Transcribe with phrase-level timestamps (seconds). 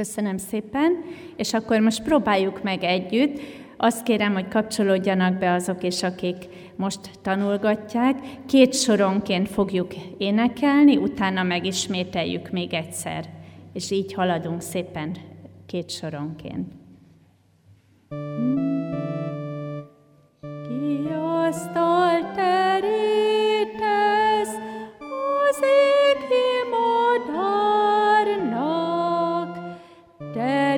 [0.00, 1.04] Köszönöm szépen,
[1.36, 3.40] és akkor most próbáljuk meg együtt.
[3.76, 6.36] Azt kérem, hogy kapcsolódjanak be azok is, akik
[6.76, 8.16] most tanulgatják.
[8.46, 13.24] Két soronként fogjuk énekelni, utána megismételjük még egyszer.
[13.72, 15.16] És így haladunk szépen
[15.66, 16.72] két soronként.
[20.68, 21.08] Ki
[21.46, 23.34] asztal terítesz
[25.48, 25.99] az égi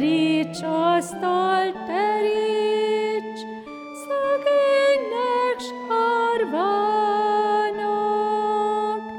[0.03, 3.41] teríts asztal, teríts
[4.03, 6.61] szegénynek sárvának.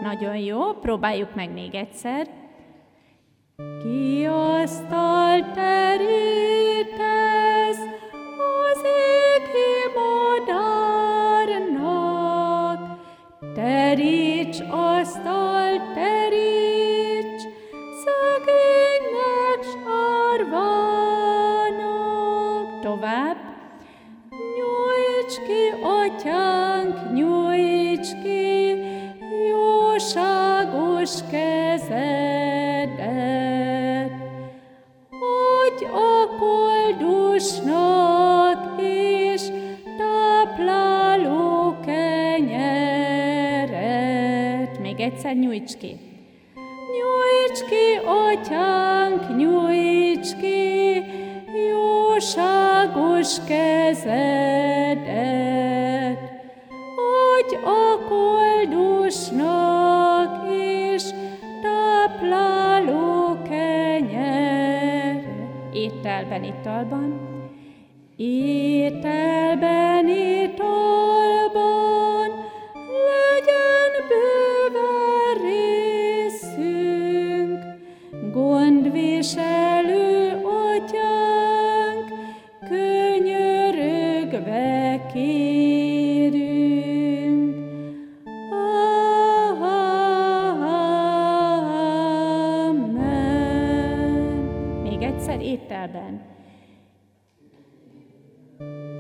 [0.02, 2.27] Nagyon jó, próbáljuk meg még egyszer.
[3.82, 5.84] Ki asztal terítesz
[8.38, 11.80] az égi madárnak,
[13.54, 15.93] teríts asztal,
[23.14, 23.38] Tovább.
[24.58, 28.76] Nyújts ki, atyánk, nyújts ki,
[29.50, 31.91] jóságos kezedet.
[35.10, 37.82] Adj a koldusnak
[38.82, 39.41] is
[39.98, 42.74] tápláló kenyeret.
[44.80, 45.98] Még egyszer nyújts ki.
[46.94, 51.04] Nyújts ki, atyánk, nyújts ki,
[52.24, 55.02] jóságos kezedet.
[56.96, 59.52] Adj a koldusnak
[60.94, 61.04] is
[61.62, 65.24] tápláló kenyer.
[65.74, 67.22] Ételben, italban.
[68.18, 70.32] Ételben, italban
[95.83, 96.21] egyszer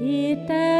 [0.01, 0.72] ételben.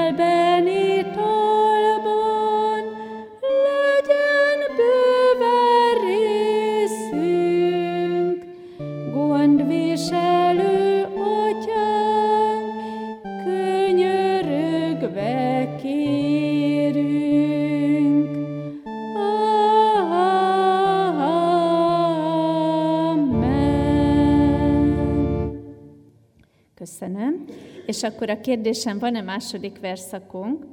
[28.03, 30.66] Akkor a kérdésem, van-e második verszakunk?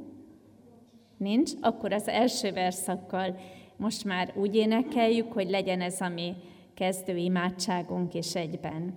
[1.17, 1.51] Nincs?
[1.61, 3.39] Akkor az első verszakkal
[3.77, 6.35] most már úgy énekeljük, hogy legyen ez a mi
[6.75, 8.95] kezdő imádságunk is egyben.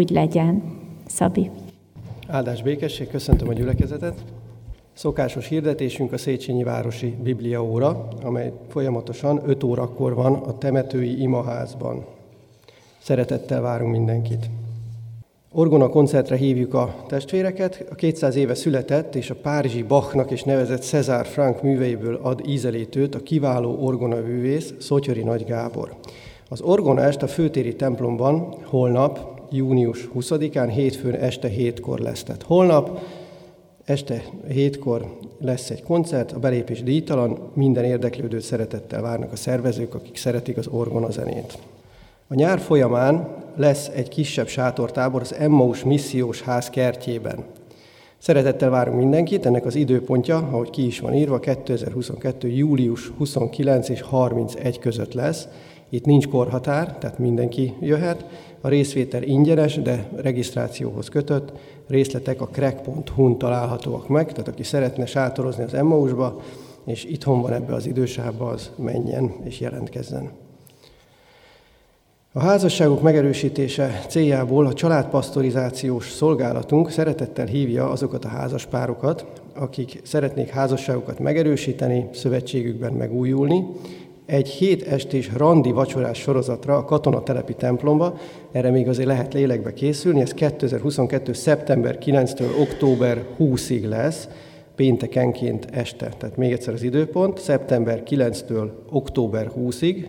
[0.00, 0.62] Úgy legyen,
[1.06, 1.50] Szabi.
[2.28, 4.24] Áldás békesség, köszöntöm a gyülekezetet.
[4.92, 12.04] Szokásos hirdetésünk a Széchenyi Városi Biblia óra, amely folyamatosan 5 órakor van a temetői imaházban.
[12.98, 14.50] Szeretettel várunk mindenkit.
[15.52, 17.86] Orgona koncertre hívjuk a testvéreket.
[17.90, 23.14] A 200 éve született és a Párizsi Bachnak és nevezett Cezár Frank műveiből ad ízelítőt
[23.14, 25.94] a kiváló orgonavűvész Szotyori Nagy Gábor.
[26.48, 32.22] Az orgonást a főtéri templomban holnap, június 20-án, hétfőn este hétkor lesz.
[32.22, 33.00] Tehát holnap
[33.84, 40.16] este hétkor lesz egy koncert, a belépés díjtalan, minden érdeklődőt szeretettel várnak a szervezők, akik
[40.16, 41.58] szeretik az orgona zenét.
[42.28, 47.44] A nyár folyamán lesz egy kisebb sátortábor az Emmaus missziós ház kertjében.
[48.18, 52.48] Szeretettel várunk mindenkit, ennek az időpontja, ahogy ki is van írva, 2022.
[52.48, 55.48] július 29 és 31 között lesz.
[55.90, 58.24] Itt nincs korhatár, tehát mindenki jöhet.
[58.60, 61.52] A részvétel ingyenes, de regisztrációhoz kötött.
[61.88, 66.40] Részletek a crack.hu-n találhatóak meg, tehát aki szeretne sátorozni az Emmausba,
[66.84, 70.30] és itthon van ebbe az idősávba, az menjen és jelentkezzen.
[72.32, 81.18] A házasságok megerősítése céljából a családpasztorizációs szolgálatunk szeretettel hívja azokat a házaspárokat, akik szeretnék házasságukat
[81.18, 83.66] megerősíteni, szövetségükben megújulni,
[84.30, 88.18] egy hét estés randi vacsorás sorozatra a katonatelepi templomba,
[88.52, 91.32] erre még azért lehet lélekbe készülni, ez 2022.
[91.32, 94.28] szeptember 9-től október 20-ig lesz,
[94.76, 96.08] péntekenként este.
[96.18, 100.06] Tehát még egyszer az időpont, szeptember 9-től október 20-ig,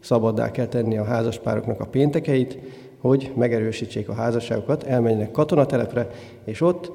[0.00, 2.58] szabaddá kell tenni a házaspároknak a péntekeit,
[2.98, 6.10] hogy megerősítsék a házasságokat, elmenjenek katonatelepre,
[6.44, 6.92] és ott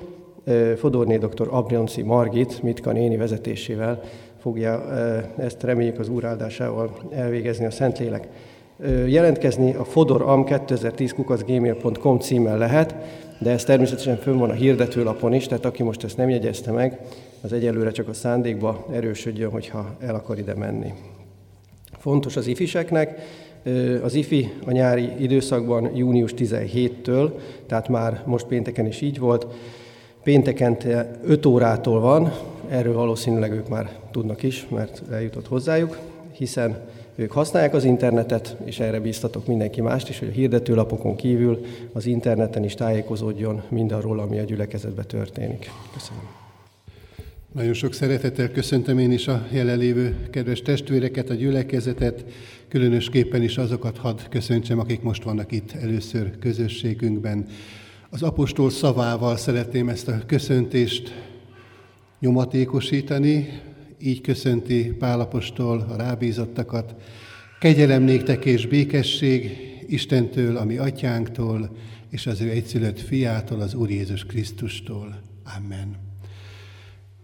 [0.75, 1.47] Fodorné dr.
[1.49, 4.01] Abrionci Margit, Mitka néni vezetésével
[4.45, 4.83] fogja
[5.37, 8.27] ezt reméljük az úr áldásával elvégezni a Szentlélek.
[9.05, 12.95] Jelentkezni a fodoram 2010 kukacgmail.com címmel lehet,
[13.39, 16.99] de ez természetesen fönn van a hirdetőlapon is, tehát aki most ezt nem jegyezte meg,
[17.41, 20.93] az egyelőre csak a szándékba erősödjön, hogyha el akar ide menni.
[21.97, 23.19] Fontos az ifiseknek,
[24.03, 27.31] az IFI a nyári időszakban június 17-től,
[27.67, 29.47] tehát már most pénteken is így volt,
[30.23, 32.31] péntekente 5 órától van,
[32.69, 35.97] erről valószínűleg ők már tudnak is, mert eljutott hozzájuk,
[36.31, 36.77] hiszen
[37.15, 42.05] ők használják az internetet, és erre bíztatok mindenki mást is, hogy a hirdetőlapokon kívül az
[42.05, 45.71] interneten is tájékozódjon mindarról, ami a gyülekezetben történik.
[45.93, 46.23] Köszönöm.
[47.51, 52.25] Nagyon sok szeretettel köszöntöm én is a jelenlévő kedves testvéreket, a gyülekezetet,
[52.67, 57.45] különösképpen is azokat hadd köszöntsem, akik most vannak itt először közösségünkben.
[58.09, 61.13] Az apostol szavával szeretném ezt a köszöntést
[62.19, 63.61] nyomatékosítani,
[63.99, 66.95] így köszönti Pálapostól a rábízottakat.
[67.59, 69.57] Kegyelem néktek és békesség
[69.87, 71.75] Istentől, ami atyánktól,
[72.09, 75.21] és az ő egyszülött fiától, az Úr Jézus Krisztustól.
[75.57, 75.95] Amen.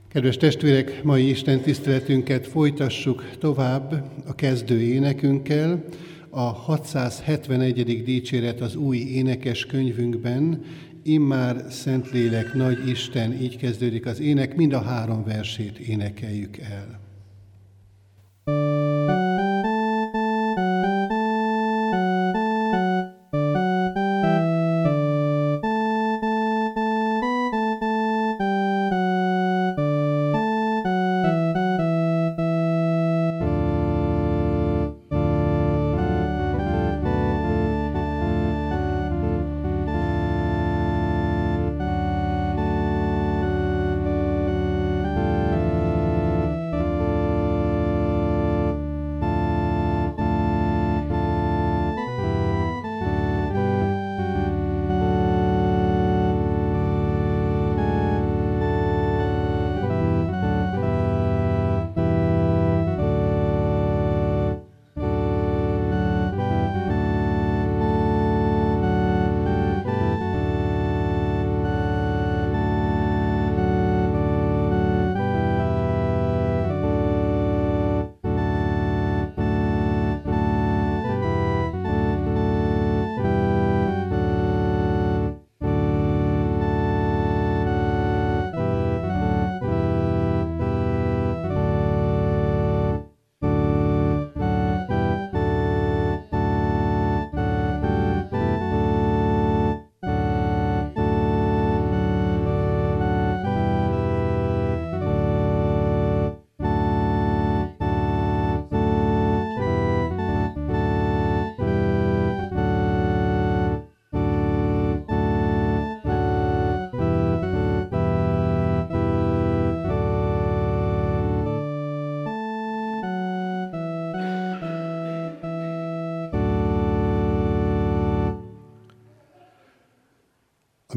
[0.08, 5.84] Kedves testvérek, mai Isten tiszteletünket folytassuk tovább a kezdő énekünkkel,
[6.30, 8.04] a 671.
[8.04, 10.64] dicséret az új énekes könyvünkben,
[11.04, 17.01] Immár Szentlélek, Nagy Isten, így kezdődik az ének, mind a három versét énekeljük el.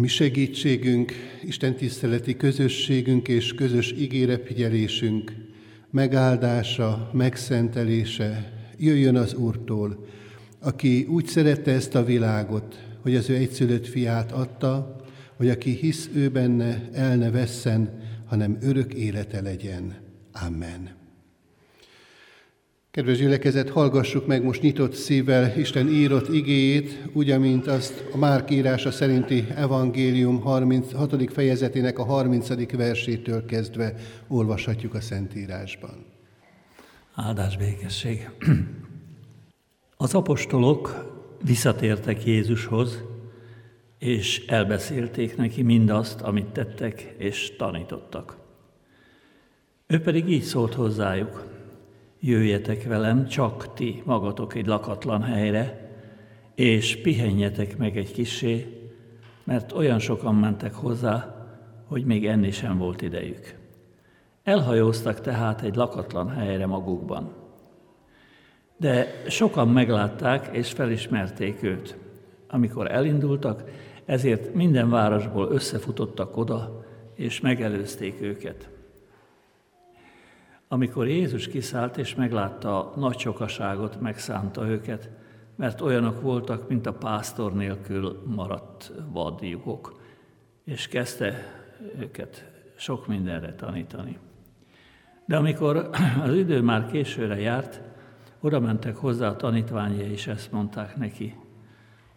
[0.04, 5.32] Mi segítségünk, Isten tiszteleti közösségünk és közös ígérefigyelésünk,
[5.90, 10.06] megáldása, megszentelése jöjjön az Úrtól,
[10.60, 14.96] aki úgy szerette ezt a világot, hogy az ő egyszülött fiát adta,
[15.36, 19.94] hogy aki hisz ő benne, el ne vesszen, hanem örök élete legyen.
[20.32, 21.03] Amen.
[22.94, 28.50] Kedves gyülekezet, hallgassuk meg most nyitott szívvel Isten írott igéjét, úgy, amint azt a Márk
[28.50, 31.32] írása szerinti evangélium 36.
[31.32, 32.76] fejezetének a 30.
[32.76, 33.94] versétől kezdve
[34.28, 36.04] olvashatjuk a Szentírásban.
[37.14, 38.30] Áldás békesség!
[39.96, 43.02] Az apostolok visszatértek Jézushoz,
[43.98, 48.36] és elbeszélték neki mindazt, amit tettek és tanítottak.
[49.86, 51.52] Ő pedig így szólt hozzájuk,
[52.26, 55.90] jöjjetek velem, csak ti magatok egy lakatlan helyre,
[56.54, 58.80] és pihenjetek meg egy kisé,
[59.44, 61.34] mert olyan sokan mentek hozzá,
[61.86, 63.54] hogy még enni sem volt idejük.
[64.42, 67.32] Elhajóztak tehát egy lakatlan helyre magukban.
[68.76, 71.96] De sokan meglátták és felismerték őt.
[72.48, 73.64] Amikor elindultak,
[74.04, 78.68] ezért minden városból összefutottak oda, és megelőzték őket.
[80.74, 85.10] Amikor Jézus kiszállt és meglátta a nagy sokaságot, megszánta őket,
[85.56, 90.00] mert olyanok voltak, mint a pásztor nélkül maradt vadjukok,
[90.64, 91.34] és kezdte
[91.98, 94.18] őket sok mindenre tanítani.
[95.26, 95.90] De amikor
[96.22, 97.80] az idő már későre járt,
[98.40, 101.34] oda mentek hozzá a tanítványai, és ezt mondták neki.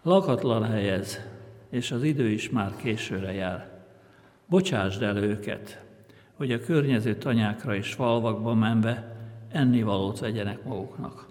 [0.02, 1.20] Lakatlan helyez,
[1.70, 3.86] és az idő is már későre jár.
[4.46, 5.87] Bocsásd el őket,
[6.38, 9.15] hogy a környező tanyákra és falvakba menve
[9.51, 11.25] ennivalót vegyenek maguknak.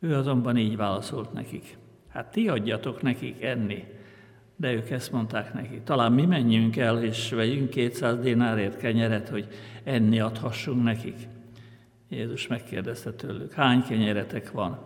[0.00, 1.76] Ő azonban így válaszolt nekik.
[2.08, 3.84] Hát ti adjatok nekik enni.
[4.56, 5.80] De ők ezt mondták neki.
[5.84, 9.48] Talán mi menjünk el, és vegyünk 200 dinárért kenyeret, hogy
[9.84, 11.16] enni adhassunk nekik.
[12.08, 14.78] Jézus megkérdezte tőlük, hány kenyeretek van?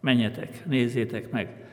[0.00, 1.64] Menjetek, nézzétek meg.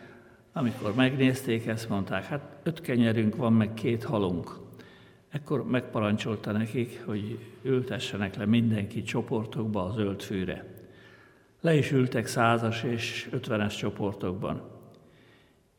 [0.53, 4.62] Amikor megnézték, ezt mondták, hát öt kenyerünk van, meg két halunk.
[5.33, 10.65] Ekkor megparancsolta nekik, hogy ültessenek le mindenki csoportokba a zöld fűre.
[11.61, 14.61] Le is ültek százas és ötvenes csoportokban.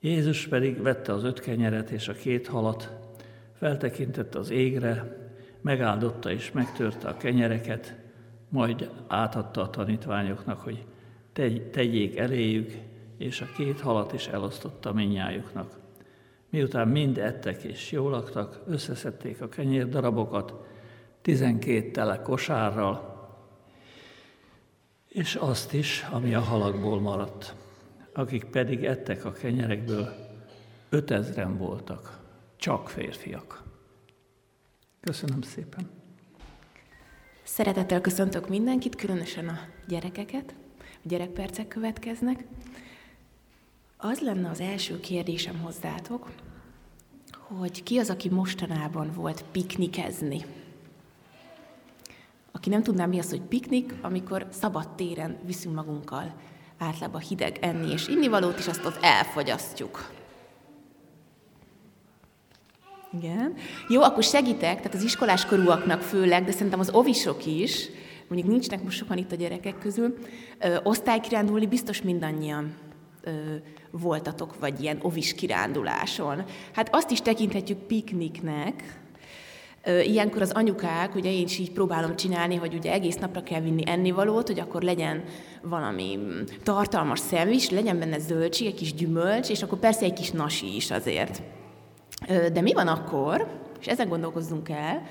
[0.01, 2.93] Jézus pedig vette az öt kenyeret és a két halat,
[3.53, 5.17] feltekintett az égre,
[5.61, 7.95] megáldotta és megtörte a kenyereket,
[8.49, 10.85] majd átadta a tanítványoknak, hogy
[11.71, 12.73] tegyék eléjük,
[13.19, 15.84] és a két halat is elosztotta minnyájuknak.
[16.55, 20.55] Miután mind ettek és jól laktak, összeszedték a kenyér darabokat,
[21.23, 23.29] tizenkét tele kosárral,
[25.09, 27.55] és azt is, ami a halakból maradt.
[28.13, 30.15] Akik pedig ettek a kenyerekből,
[30.89, 32.19] ötezren voltak,
[32.57, 33.63] csak férfiak.
[35.01, 35.91] Köszönöm szépen!
[37.43, 39.59] Szeretettel köszöntök mindenkit, különösen a
[39.89, 40.55] gyerekeket.
[40.79, 42.45] A gyerekpercek következnek.
[43.97, 46.31] Az lenne az első kérdésem hozzátok,
[47.49, 50.45] hogy ki az, aki mostanában volt piknikezni?
[52.53, 56.35] Aki nem tudná, mi az, hogy piknik, amikor szabad téren viszünk magunkkal
[56.79, 60.11] általában hideg enni és innivalót, és azt ott elfogyasztjuk.
[63.13, 63.55] Igen.
[63.89, 67.89] Jó, akkor segítek, tehát az iskolás korúaknak főleg, de szerintem az ovisok is,
[68.29, 70.19] mondjuk nincsnek most sokan itt a gyerekek közül,
[70.59, 72.75] ö, osztálykirándulni biztos mindannyian
[73.91, 76.45] voltatok, vagy ilyen ovis kiránduláson.
[76.73, 79.03] Hát azt is tekinthetjük pikniknek,
[79.87, 83.83] Ilyenkor az anyukák, ugye én is így próbálom csinálni, hogy ugye egész napra kell vinni
[83.87, 85.25] ennivalót, hogy akkor legyen
[85.63, 86.19] valami
[86.63, 90.91] tartalmas szemvis, legyen benne zöldség, egy kis gyümölcs, és akkor persze egy kis nasi is
[90.91, 91.43] azért.
[92.53, 93.47] De mi van akkor,
[93.81, 95.03] és ezen gondolkozzunk el,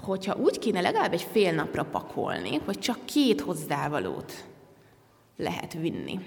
[0.00, 4.44] hogyha úgy kéne legalább egy fél napra pakolni, hogy csak két hozzávalót
[5.36, 6.20] lehet vinni.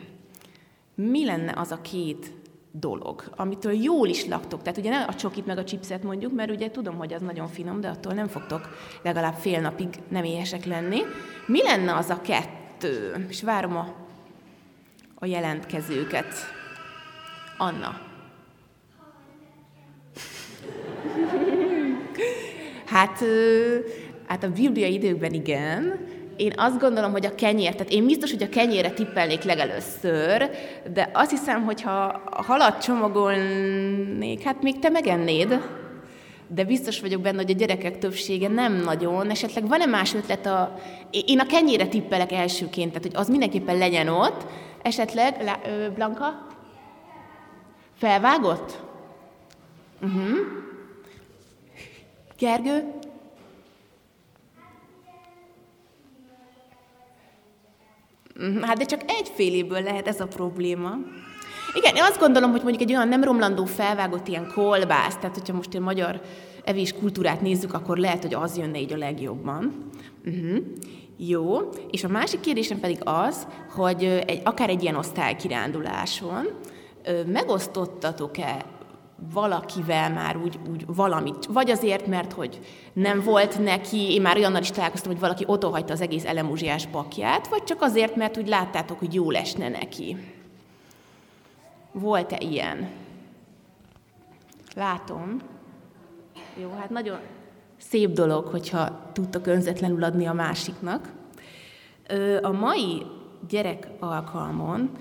[1.01, 2.31] Mi lenne az a két
[2.71, 4.61] dolog, amitől jól is laktok.
[4.61, 7.47] Tehát ugye ne a csokit meg a chipset mondjuk, mert ugye tudom, hogy az nagyon
[7.47, 8.69] finom, de attól nem fogtok
[9.03, 10.99] legalább fél napig nem éhesek lenni.
[11.45, 13.25] Mi lenne az a kettő?
[13.29, 13.95] És várom a,
[15.15, 16.33] a jelentkezőket.
[17.57, 18.01] Anna.
[22.85, 23.23] Hát,
[24.27, 26.07] hát a Biblia időkben igen,
[26.39, 30.49] én azt gondolom, hogy a kenyér, tehát én biztos, hogy a kenyére tippelnék legelőször,
[30.93, 35.61] de azt hiszem, hogy ha halat csomagolnék, hát még te megennéd,
[36.47, 39.29] de biztos vagyok benne, hogy a gyerekek többsége nem nagyon.
[39.29, 40.79] Esetleg van-e más ötlet a...
[41.11, 44.45] Én a kenyére tippelek elsőként, tehát hogy az mindenképpen legyen ott.
[44.81, 46.47] Esetleg, lá, ö, Blanka?
[47.97, 48.79] Felvágott?
[50.01, 50.37] Uh-huh.
[52.37, 52.93] Gergő?
[58.61, 60.97] Hát de csak egy féléből lehet ez a probléma.
[61.73, 65.53] Igen, én azt gondolom, hogy mondjuk egy olyan nem romlandó felvágott ilyen kolbász, tehát hogyha
[65.53, 66.21] most a magyar
[66.63, 69.89] evés kultúrát nézzük, akkor lehet, hogy az jönne így a legjobban.
[70.25, 70.57] Uh-huh.
[71.17, 76.47] Jó, és a másik kérdésem pedig az, hogy egy, akár egy ilyen osztálykiránduláson
[77.25, 78.65] megosztottatok-e
[79.33, 82.59] valakivel már úgy, úgy valamit, vagy azért, mert hogy
[82.93, 87.47] nem volt neki, én már olyannal is találkoztam, hogy valaki otthagyta az egész elemuzsiás pakját,
[87.47, 90.17] vagy csak azért, mert úgy láttátok, hogy jól esne neki.
[91.91, 92.89] Volt-e ilyen?
[94.75, 95.37] Látom.
[96.61, 97.19] Jó, hát nagyon
[97.77, 101.11] szép dolog, hogyha tudtok önzetlenül adni a másiknak.
[102.41, 103.05] A mai
[103.49, 104.91] gyerek alkalmon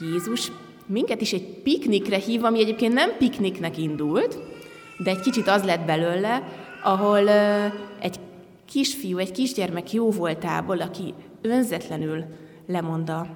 [0.00, 0.52] Jézus
[0.86, 4.38] minket is egy piknikre hív, ami egyébként nem pikniknek indult,
[4.98, 6.42] de egy kicsit az lett belőle,
[6.82, 7.28] ahol
[8.00, 8.16] egy
[8.64, 12.24] kisfiú, egy kisgyermek jó voltából, aki önzetlenül
[12.66, 13.26] lemond a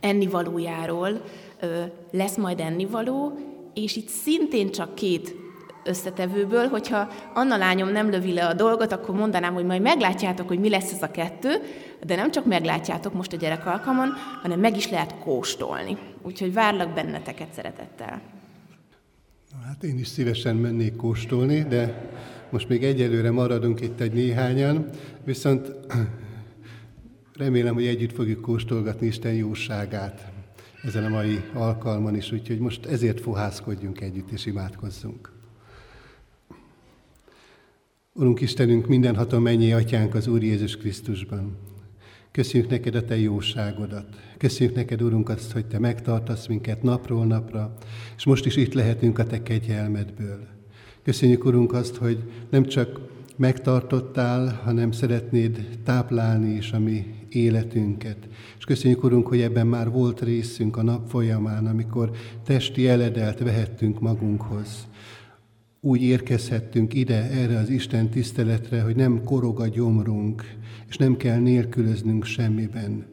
[0.00, 1.22] ennivalójáról,
[2.10, 3.38] lesz majd ennivaló,
[3.74, 5.34] és itt szintén csak két
[5.84, 10.60] összetevőből, hogyha Anna lányom nem lövi le a dolgot, akkor mondanám, hogy majd meglátjátok, hogy
[10.60, 11.50] mi lesz ez a kettő,
[12.06, 14.12] de nem csak meglátjátok most a gyerek alkalmon,
[14.42, 15.98] hanem meg is lehet kóstolni.
[16.22, 18.20] Úgyhogy várlak benneteket szeretettel.
[19.66, 22.10] Hát én is szívesen mennék kóstolni, de
[22.50, 24.88] most még egyelőre maradunk itt egy néhányan,
[25.24, 25.72] viszont
[27.36, 30.32] remélem, hogy együtt fogjuk kóstolgatni Isten jóságát
[30.82, 35.31] ezen a mai alkalman is, úgyhogy most ezért fohászkodjunk együtt és imádkozzunk.
[38.14, 41.56] Urunk Istenünk, mindenhatom mennyi atyánk az Úr Jézus Krisztusban.
[42.30, 44.06] Köszönjük neked a te jóságodat.
[44.38, 47.74] Köszönjük neked, Urunk, azt, hogy te megtartasz minket napról napra,
[48.16, 50.46] és most is itt lehetünk a te kegyelmedből.
[51.02, 52.18] Köszönjük, Urunk, azt, hogy
[52.50, 53.00] nem csak
[53.36, 58.28] megtartottál, hanem szeretnéd táplálni is a mi életünket.
[58.58, 62.10] És köszönjük, Urunk, hogy ebben már volt részünk a nap folyamán, amikor
[62.44, 64.86] testi eledelt vehettünk magunkhoz
[65.84, 70.42] úgy érkezhettünk ide, erre az Isten tiszteletre, hogy nem korog a gyomrunk,
[70.88, 73.06] és nem kell nélkülöznünk semmiben.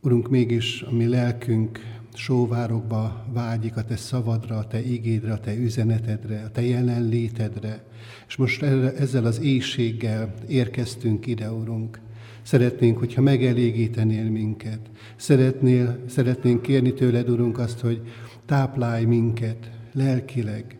[0.00, 1.80] Urunk, mégis a mi lelkünk
[2.14, 7.84] sóvárokba vágyik a Te szavadra, a Te igédre, a Te üzenetedre, a Te jelenlétedre.
[8.28, 12.00] És most ezzel az éjséggel érkeztünk ide, Urunk.
[12.42, 14.80] Szeretnénk, hogyha megelégítenél minket.
[15.16, 18.00] Szeretnél, szeretnénk kérni tőled, Urunk, azt, hogy
[18.44, 20.76] táplálj minket lelkileg,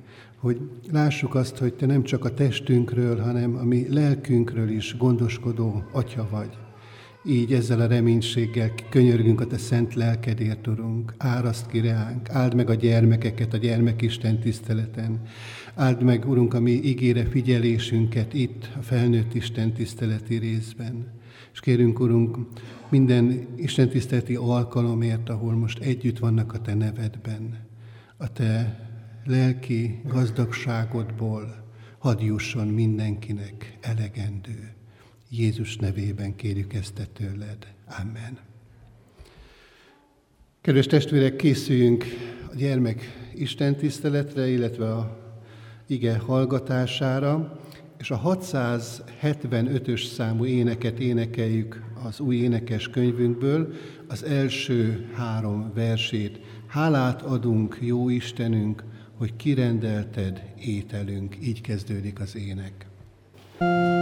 [0.46, 5.84] hogy lássuk azt, hogy Te nem csak a testünkről, hanem a mi lelkünkről is gondoskodó
[5.92, 6.48] Atya vagy.
[7.24, 11.14] Így ezzel a reménységgel könyörgünk a Te szent lelkedért, Urunk.
[11.18, 15.20] Áraszt ki reánk, áld meg a gyermekeket a gyermekisten tiszteleten.
[15.74, 21.06] Áld meg, Urunk, a mi ígére figyelésünket itt, a felnőtt Isten tiszteleti részben.
[21.52, 22.38] És kérünk, Urunk,
[22.88, 27.56] minden Isten tiszteleti alkalomért, ahol most együtt vannak a Te nevedben,
[28.16, 28.84] a Te
[29.26, 31.64] lelki gazdagságodból
[31.98, 34.72] hadd jusson mindenkinek elegendő.
[35.30, 37.74] Jézus nevében kérjük ezt tőled.
[38.00, 38.38] Amen.
[40.60, 42.04] Kedves testvérek, készüljünk
[42.52, 45.18] a gyermek Isten tiszteletre, illetve a
[45.86, 47.60] ige hallgatására,
[47.98, 53.72] és a 675-ös számú éneket énekeljük az új énekes könyvünkből,
[54.06, 56.40] az első három versét.
[56.66, 58.84] Hálát adunk, jó Istenünk,
[59.18, 61.36] hogy kirendelted ételünk.
[61.40, 62.86] Így kezdődik az ének.
[63.58, 63.95] thank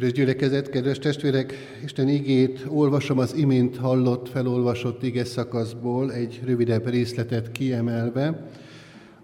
[0.00, 6.88] Kedves gyülekezet, kedves testvérek, Isten igét olvasom az imént hallott, felolvasott ige szakaszból egy rövidebb
[6.88, 8.48] részletet kiemelve.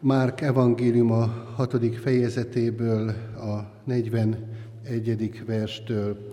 [0.01, 5.45] Márk evangélium a hatodik fejezetéből a 41.
[5.47, 6.33] verstől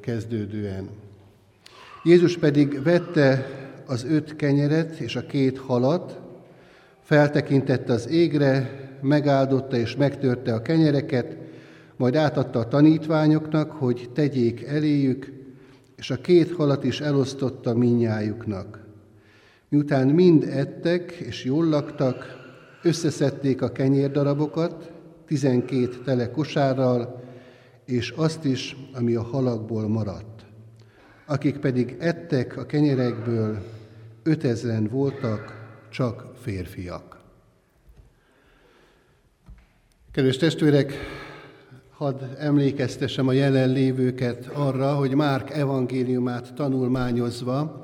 [0.00, 0.88] kezdődően.
[2.04, 3.46] Jézus pedig vette
[3.86, 6.20] az öt kenyeret és a két halat,
[7.02, 8.70] feltekintette az égre,
[9.02, 11.44] megáldotta és megtörte a kenyereket,
[11.96, 15.32] majd átadta a tanítványoknak, hogy tegyék eléjük,
[15.96, 18.84] és a két halat is elosztotta minnyájuknak.
[19.68, 22.36] Miután mind ettek és jól laktak,
[22.82, 24.92] összeszedték a kenyérdarabokat,
[25.26, 27.24] tizenkét tele kosárral,
[27.84, 30.44] és azt is, ami a halakból maradt.
[31.26, 33.58] Akik pedig ettek a kenyerekből,
[34.22, 37.20] ötezren voltak, csak férfiak.
[40.12, 40.92] Kedves testvérek,
[41.96, 47.82] hadd emlékeztessem a jelenlévőket arra, hogy Márk evangéliumát tanulmányozva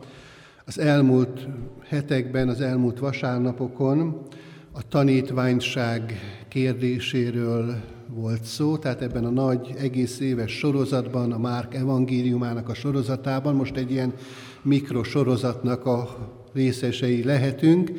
[0.64, 1.46] az elmúlt
[1.88, 4.26] hetekben, az elmúlt vasárnapokon
[4.72, 7.74] a tanítványság kérdéséről
[8.08, 13.76] volt szó, tehát ebben a nagy egész éves sorozatban, a Márk evangéliumának a sorozatában, most
[13.76, 14.12] egy ilyen
[14.62, 16.16] mikrosorozatnak a
[16.52, 17.90] részesei lehetünk.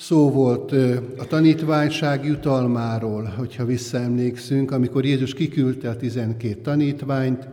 [0.00, 0.72] Szó volt
[1.18, 7.48] a tanítványság jutalmáról, hogyha visszaemlékszünk, amikor Jézus kiküldte a tizenkét tanítványt,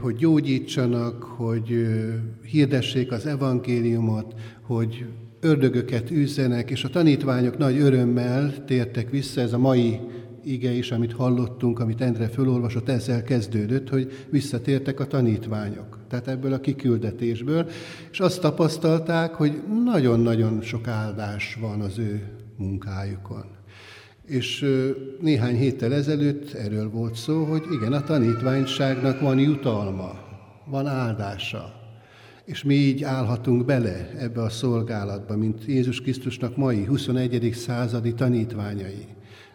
[0.00, 1.86] hogy gyógyítsanak, hogy
[2.42, 5.04] hirdessék az evangéliumot, hogy
[5.40, 10.00] ördögöket üzzenek, és a tanítványok nagy örömmel tértek vissza, ez a mai
[10.44, 15.98] ige is, amit hallottunk, amit Endre fölolvasott, ezzel kezdődött, hogy visszatértek a tanítványok.
[16.08, 17.66] Tehát ebből a kiküldetésből,
[18.10, 22.22] és azt tapasztalták, hogy nagyon-nagyon sok áldás van az ő
[22.56, 23.44] munkájukon.
[24.26, 24.66] És
[25.20, 30.12] néhány héttel ezelőtt erről volt szó, hogy igen, a tanítványságnak van jutalma,
[30.66, 31.82] van áldása.
[32.44, 37.52] És mi így állhatunk bele ebbe a szolgálatba, mint Jézus Krisztusnak mai 21.
[37.54, 39.06] századi tanítványai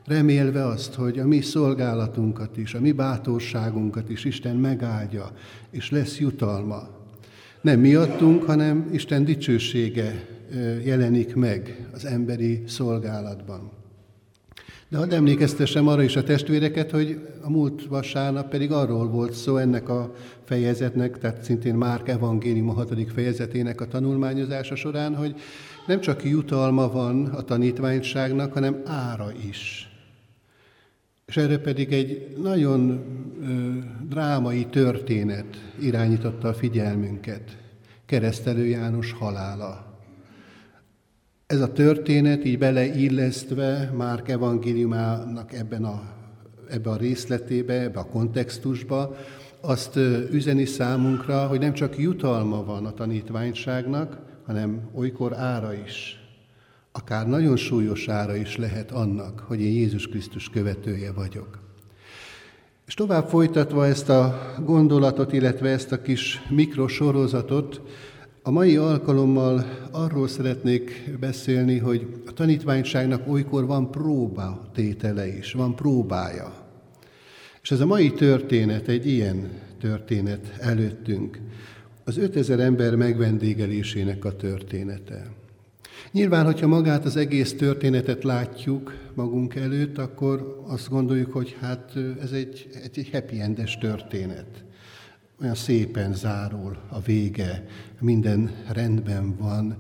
[0.09, 5.31] remélve azt, hogy a mi szolgálatunkat is, a mi bátorságunkat is Isten megáldja,
[5.69, 6.87] és lesz jutalma.
[7.61, 10.25] Nem miattunk, hanem Isten dicsősége
[10.83, 13.71] jelenik meg az emberi szolgálatban.
[14.87, 19.57] De hadd emlékeztessem arra is a testvéreket, hogy a múlt vasárnap pedig arról volt szó
[19.57, 25.35] ennek a fejezetnek, tehát szintén Márk evangélium a hatodik fejezetének a tanulmányozása során, hogy
[25.87, 29.88] nem csak jutalma van a tanítványságnak, hanem ára is.
[31.29, 33.03] És erre pedig egy nagyon
[34.09, 37.57] drámai történet irányította a figyelmünket,
[38.05, 39.99] keresztelő János halála.
[41.47, 46.01] Ez a történet így beleillesztve Márk evangéliumának ebben a,
[46.69, 49.15] ebbe a részletébe, ebbe a kontextusba,
[49.61, 49.95] azt
[50.31, 56.18] üzeni számunkra, hogy nem csak jutalma van a tanítványságnak, hanem olykor ára is
[56.99, 61.59] akár nagyon súlyos ára is lehet annak, hogy én Jézus Krisztus követője vagyok.
[62.88, 67.81] És tovább folytatva ezt a gondolatot, illetve ezt a kis mikrosorozatot,
[68.43, 75.75] a mai alkalommal arról szeretnék beszélni, hogy a tanítványságnak olykor van próba tétele is, van
[75.75, 76.53] próbája.
[77.62, 81.39] És ez a mai történet egy ilyen történet előttünk.
[82.03, 85.38] Az 5000 ember megvendégelésének a története.
[86.11, 92.31] Nyilván, hogyha magát az egész történetet látjuk magunk előtt, akkor azt gondoljuk, hogy hát ez
[92.31, 94.63] egy, egy happy endes történet.
[95.41, 97.65] Olyan szépen zárul a vége,
[97.99, 99.77] minden rendben van.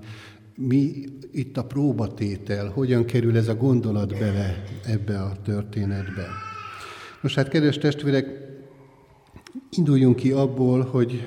[0.55, 6.27] Mi itt a próbatétel, hogyan kerül ez a gondolat bele ebbe a történetbe.
[7.21, 8.27] Most hát, kedves testvérek,
[9.69, 11.23] induljunk ki abból, hogy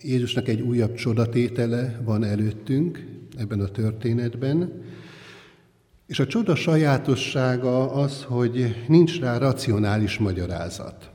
[0.00, 4.82] Jézusnak egy újabb csodatétele van előttünk, ebben a történetben.
[6.06, 11.10] És a csoda sajátossága az, hogy nincs rá racionális magyarázat.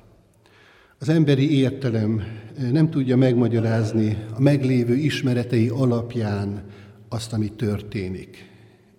[0.99, 2.23] Az emberi értelem
[2.71, 6.63] nem tudja megmagyarázni a meglévő ismeretei alapján
[7.09, 8.49] azt, ami történik.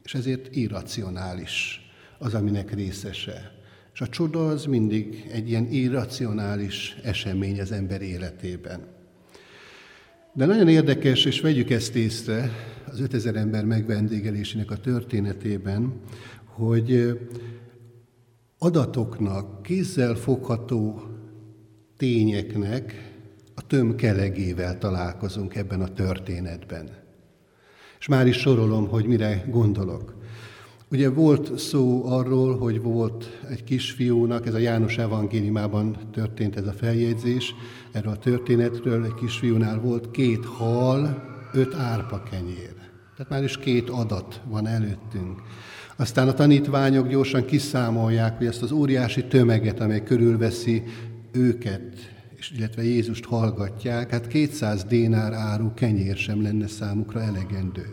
[0.05, 1.81] És ezért irracionális
[2.19, 3.53] az, aminek részese.
[3.95, 8.81] És a csoda az mindig egy ilyen irracionális esemény az ember életében.
[10.33, 12.51] De nagyon érdekes, és vegyük ezt észre
[12.93, 15.93] az 5000 ember megvendégelésének a történetében,
[16.45, 17.19] hogy
[18.59, 21.03] adatoknak, kézzel fogható
[21.97, 23.13] tényeknek
[23.55, 26.89] a tömkelegével találkozunk ebben a történetben.
[27.99, 30.17] És már is sorolom, hogy mire gondolok.
[30.91, 36.73] Ugye volt szó arról, hogy volt egy kisfiúnak, ez a János evangéliumában történt ez a
[36.73, 37.55] feljegyzés,
[37.93, 41.23] erről a történetről, egy kisfiúnál volt két hal,
[41.53, 42.78] öt árpa kenyér.
[43.19, 45.43] Tehát már is két adat van előttünk.
[45.97, 50.83] Aztán a tanítványok gyorsan kiszámolják, hogy ezt az óriási tömeget, amely körülveszi
[51.33, 51.83] őket,
[52.37, 57.87] és illetve Jézust hallgatják, hát 200 dénár áru kenyér sem lenne számukra elegendő.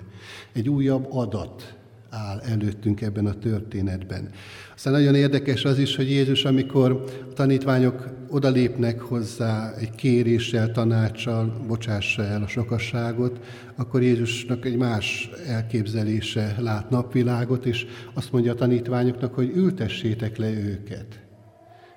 [0.54, 1.76] Egy újabb adat
[2.10, 4.30] áll előttünk ebben a történetben.
[4.76, 11.64] Aztán nagyon érdekes az is, hogy Jézus, amikor a tanítványok odalépnek hozzá egy kéréssel, tanácssal,
[11.68, 13.40] bocsássa el a sokasságot,
[13.76, 20.50] akkor Jézusnak egy más elképzelése lát napvilágot, és azt mondja a tanítványoknak, hogy ültessétek le
[20.50, 21.20] őket.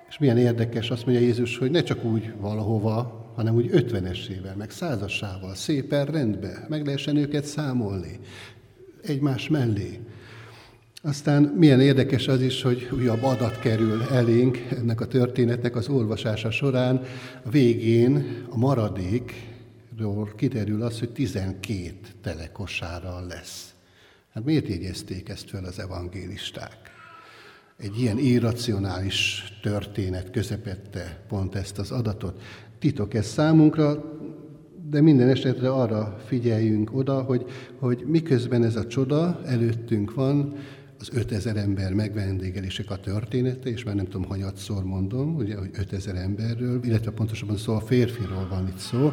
[0.09, 4.71] És milyen érdekes, azt mondja Jézus, hogy ne csak úgy valahova, hanem úgy ötvenesével, meg
[4.71, 8.19] százasával, szépen rendbe, meg lehessen őket számolni
[9.01, 9.99] egymás mellé.
[11.01, 16.51] Aztán milyen érdekes az is, hogy újabb adat kerül elénk ennek a történetnek az olvasása
[16.51, 17.01] során.
[17.43, 23.73] A végén a maradékról kiderül az, hogy 12 telekosárral lesz.
[24.33, 26.77] Hát miért jegyezték ezt fel az evangélisták?
[27.77, 32.41] Egy ilyen irracionális történet közepette pont ezt az adatot.
[32.79, 34.03] Titok ez számunkra,
[34.89, 37.45] de minden esetre arra figyeljünk oda, hogy,
[37.79, 40.55] hogy miközben ez a csoda előttünk van,
[40.99, 46.15] az 5000 ember megvendégelések a története, és már nem tudom, hanyatszor mondom, ugye, hogy 5000
[46.15, 49.11] emberről, illetve pontosabban szó a férfiról van itt szó.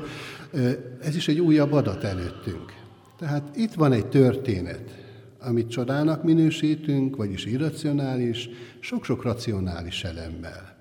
[1.03, 2.72] Ez is egy újabb adat előttünk.
[3.18, 5.05] Tehát itt van egy történet,
[5.40, 8.49] amit csodának minősítünk, vagyis irracionális,
[8.81, 10.77] sok-sok racionális elemmel.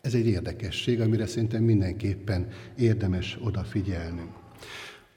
[0.00, 2.46] Ez egy érdekesség, amire szerintem mindenképpen
[2.78, 4.30] érdemes odafigyelnünk.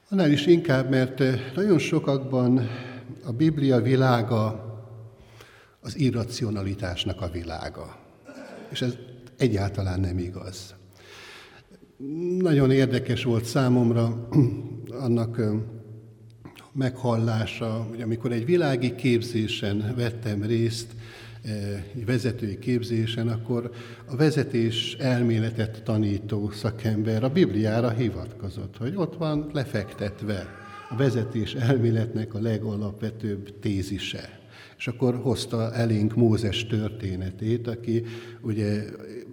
[0.08, 1.22] Annál is inkább, mert
[1.54, 2.68] nagyon sokakban
[3.24, 4.71] a Biblia világa
[5.82, 7.98] az irracionalitásnak a világa.
[8.70, 8.96] És ez
[9.36, 10.74] egyáltalán nem igaz.
[12.38, 14.28] Nagyon érdekes volt számomra
[15.06, 15.40] annak
[16.72, 20.86] meghallása, hogy amikor egy világi képzésen vettem részt,
[21.94, 23.70] egy vezetői képzésen, akkor
[24.06, 30.46] a vezetés elméletet tanító szakember a Bibliára hivatkozott, hogy ott van lefektetve
[30.90, 34.41] a vezetés elméletnek a legalapvetőbb tézise.
[34.82, 38.04] És akkor hozta elénk Mózes történetét, aki
[38.40, 38.82] ugye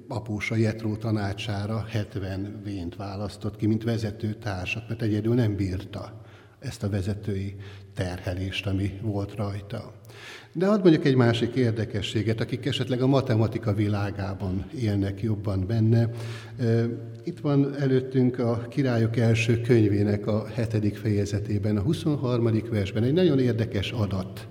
[0.07, 6.21] apósa Jetró tanácsára 70 vént választott ki, mint vezető társat, mert egyedül nem bírta
[6.59, 7.55] ezt a vezetői
[7.93, 9.93] terhelést, ami volt rajta.
[10.53, 16.09] De hadd mondjuk egy másik érdekességet, akik esetleg a matematika világában élnek jobban benne.
[17.23, 22.49] Itt van előttünk a Királyok első könyvének a hetedik fejezetében, a 23.
[22.69, 24.47] versben egy nagyon érdekes adat,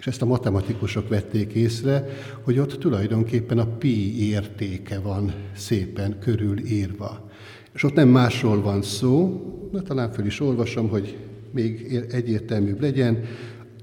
[0.00, 2.06] és ezt a matematikusok vették észre,
[2.42, 7.30] hogy ott tulajdonképpen a pi értéke van szépen körülírva.
[7.74, 9.40] És ott nem másról van szó,
[9.72, 11.16] de talán föl is olvasom, hogy
[11.52, 13.24] még egyértelműbb legyen,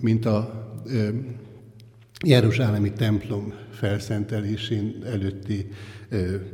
[0.01, 0.65] mint a
[2.25, 5.67] Jeruzsálemi templom felszentelésén előtti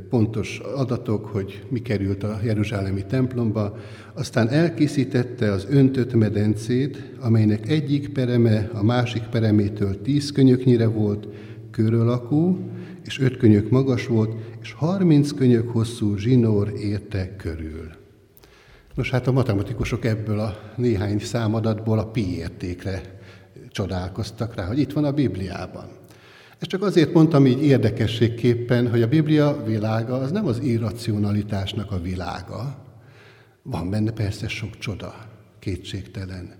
[0.08, 3.76] pontos adatok, hogy mi került a Jeruzsálemi templomba,
[4.14, 11.28] aztán elkészítette az öntött medencét, amelynek egyik pereme a másik peremétől tíz könyöknyire volt,
[11.70, 12.58] körölakú,
[13.04, 17.90] és öt könyök magas volt, és harminc könyök hosszú zsinór érte körül.
[18.94, 23.18] Nos, hát a matematikusok ebből a néhány számadatból a pi értékre
[23.70, 25.84] csodálkoztak rá, hogy itt van a Bibliában.
[26.64, 32.00] Ezt csak azért mondtam így érdekességképpen, hogy a Biblia világa az nem az irracionalitásnak a
[32.00, 32.84] világa.
[33.62, 35.14] Van benne persze sok csoda,
[35.58, 36.54] kétségtelen.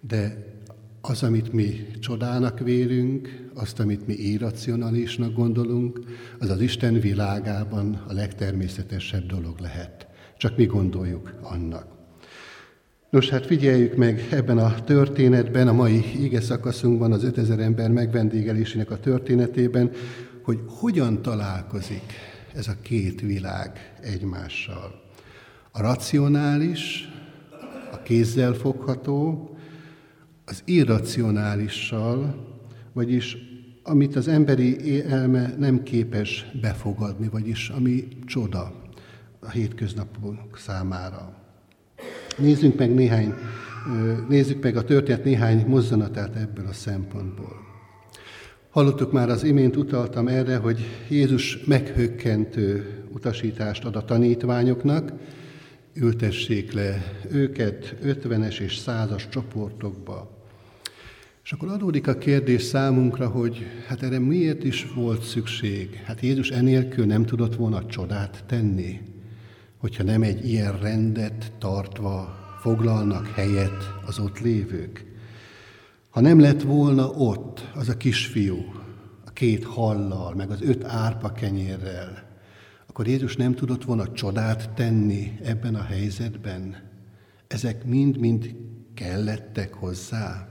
[0.00, 0.52] De
[1.00, 6.00] az, amit mi csodának vélünk, azt, amit mi irracionalisnak gondolunk,
[6.38, 10.06] az az Isten világában a legtermészetesebb dolog lehet.
[10.36, 11.95] Csak mi gondoljuk annak.
[13.10, 18.90] Nos, hát figyeljük meg ebben a történetben, a mai ige szakaszunkban, az 5000 ember megvendégelésének
[18.90, 19.90] a történetében,
[20.42, 22.12] hogy hogyan találkozik
[22.54, 25.02] ez a két világ egymással.
[25.72, 27.08] A racionális,
[27.92, 29.50] a kézzel fogható,
[30.44, 32.46] az irracionálissal,
[32.92, 33.36] vagyis
[33.82, 38.72] amit az emberi elme nem képes befogadni, vagyis ami csoda
[39.40, 41.45] a hétköznapok számára.
[42.36, 43.34] Nézzünk meg néhány,
[44.28, 47.64] nézzük meg a történet néhány mozzanatát ebből a szempontból.
[48.70, 55.12] Hallottuk már az imént, utaltam erre, hogy Jézus meghökkentő utasítást ad a tanítványoknak,
[55.94, 60.30] ültessék le őket ötvenes és százas csoportokba.
[61.44, 66.02] És akkor adódik a kérdés számunkra, hogy hát erre miért is volt szükség?
[66.04, 69.00] Hát Jézus enélkül nem tudott volna csodát tenni,
[69.76, 75.04] hogyha nem egy ilyen rendet tartva foglalnak helyet az ott lévők.
[76.10, 78.56] Ha nem lett volna ott az a kisfiú,
[79.24, 82.26] a két hallal, meg az öt árpa kenyérrel,
[82.86, 86.76] akkor Jézus nem tudott volna csodát tenni ebben a helyzetben.
[87.46, 88.54] Ezek mind-mind
[88.94, 90.48] kellettek hozzá.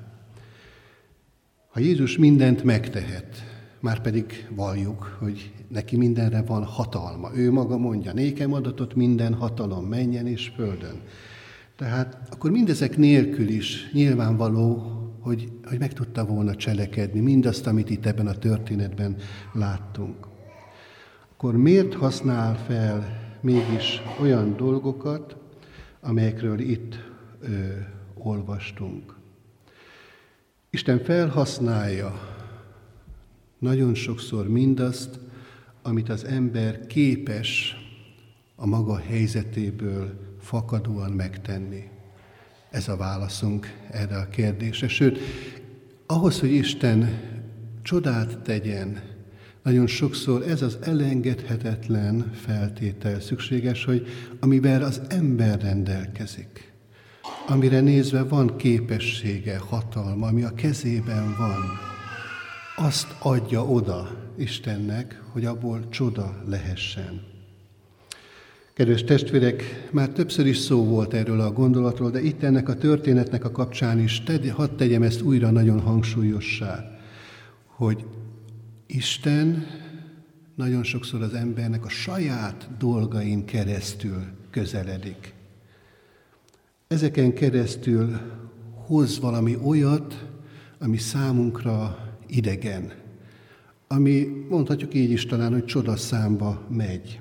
[1.67, 3.43] Ha Jézus mindent megtehet,
[3.79, 7.31] már pedig valljuk, hogy neki mindenre van hatalma.
[7.35, 11.01] Ő maga mondja, nékem adatot minden hatalom, menjen és földön.
[11.75, 18.05] Tehát akkor mindezek nélkül is nyilvánvaló, hogy, hogy meg tudta volna cselekedni mindazt, amit itt
[18.05, 19.15] ebben a történetben
[19.53, 20.27] láttunk.
[21.31, 25.35] Akkor miért használ fel mégis olyan dolgokat,
[26.01, 26.95] amelyekről itt
[27.39, 27.47] ö,
[28.13, 29.15] olvastunk?
[30.69, 32.13] Isten felhasználja
[33.59, 35.19] nagyon sokszor mindazt,
[35.85, 37.75] amit az ember képes
[38.55, 41.83] a maga helyzetéből fakadóan megtenni.
[42.69, 44.87] Ez a válaszunk erre a kérdésre.
[44.87, 45.19] Sőt,
[46.05, 47.21] ahhoz, hogy Isten
[47.81, 49.01] csodát tegyen,
[49.63, 54.07] nagyon sokszor ez az elengedhetetlen feltétel szükséges, hogy
[54.39, 56.73] amivel az ember rendelkezik
[57.47, 61.84] amire nézve van képessége, hatalma, ami a kezében van,
[62.75, 67.21] azt adja oda Istennek, hogy abból csoda lehessen.
[68.73, 73.45] Kedves testvérek, már többször is szó volt erről a gondolatról, de itt ennek a történetnek
[73.45, 76.99] a kapcsán is, tegy, hadd tegyem ezt újra nagyon hangsúlyossá,
[77.65, 78.05] hogy
[78.87, 79.65] Isten
[80.55, 85.35] nagyon sokszor az embernek a saját dolgain keresztül közeledik
[86.87, 88.19] ezeken keresztül
[88.85, 90.25] hoz valami olyat,
[90.79, 92.91] ami számunkra idegen,
[93.87, 97.19] ami mondhatjuk így is talán, hogy csodaszámba megy.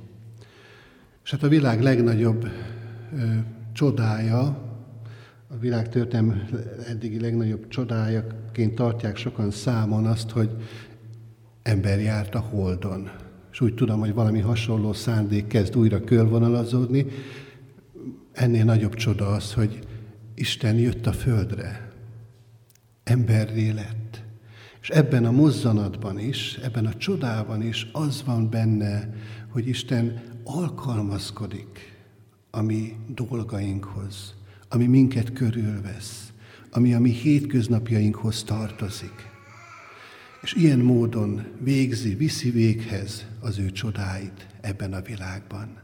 [1.24, 3.24] És hát a világ legnagyobb ö,
[3.72, 4.42] csodája,
[5.48, 6.48] a világ történelem
[6.88, 10.50] eddigi legnagyobb csodájaként tartják sokan számon azt, hogy
[11.62, 13.10] ember járt a Holdon.
[13.52, 17.06] És úgy tudom, hogy valami hasonló szándék kezd újra körvonalazódni,
[18.34, 19.78] Ennél nagyobb csoda az, hogy
[20.34, 21.92] Isten jött a földre,
[23.04, 24.03] emberré lett.
[24.84, 29.14] És ebben a mozzanatban is, ebben a csodában is az van benne,
[29.48, 31.96] hogy Isten alkalmazkodik
[32.50, 34.34] a mi dolgainkhoz,
[34.68, 36.32] ami minket körülvesz,
[36.70, 39.30] ami a mi hétköznapjainkhoz tartozik.
[40.42, 45.78] És ilyen módon végzi, viszi véghez az ő csodáit ebben a világban.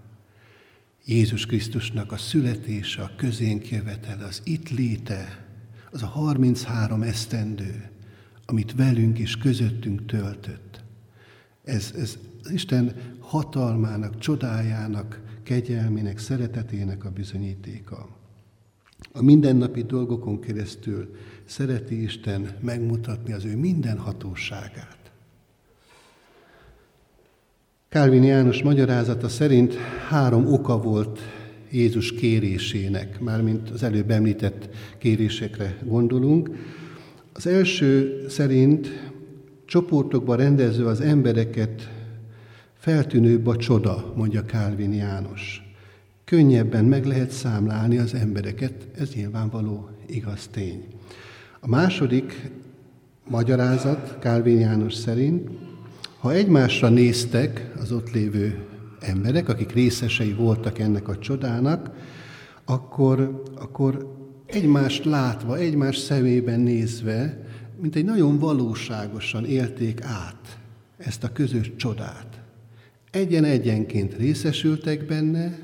[1.05, 5.47] Jézus Krisztusnak a születése, a közénk jövetele, az itt léte,
[5.91, 7.90] az a 33 esztendő,
[8.51, 10.81] amit velünk és közöttünk töltött.
[11.65, 12.19] Ez, ez
[12.53, 18.09] Isten hatalmának, csodájának, kegyelmének, szeretetének a bizonyítéka.
[19.13, 24.99] A mindennapi dolgokon keresztül szereti Isten megmutatni az ő minden hatóságát.
[27.89, 29.75] Kálvin János magyarázata szerint
[30.09, 31.21] három oka volt
[31.71, 36.51] Jézus kérésének, mármint az előbb említett kérésekre gondolunk.
[37.41, 38.89] Az első szerint
[39.65, 41.91] csoportokba rendező az embereket
[42.79, 45.63] feltűnőbb a csoda, mondja Kálvin János.
[46.25, 50.85] Könnyebben meg lehet számlálni az embereket, ez nyilvánvaló igaz tény.
[51.61, 52.51] A második
[53.29, 55.51] magyarázat Kálvin János szerint
[56.19, 58.65] ha egymásra néztek az ott lévő
[58.99, 61.91] emberek, akik részesei voltak ennek a csodának,
[62.65, 64.19] akkor, akkor
[64.53, 67.45] egymást látva, egymás szemében nézve,
[67.81, 70.59] mint egy nagyon valóságosan élték át
[70.97, 72.41] ezt a közös csodát.
[73.11, 75.59] Egyen-egyenként részesültek benne,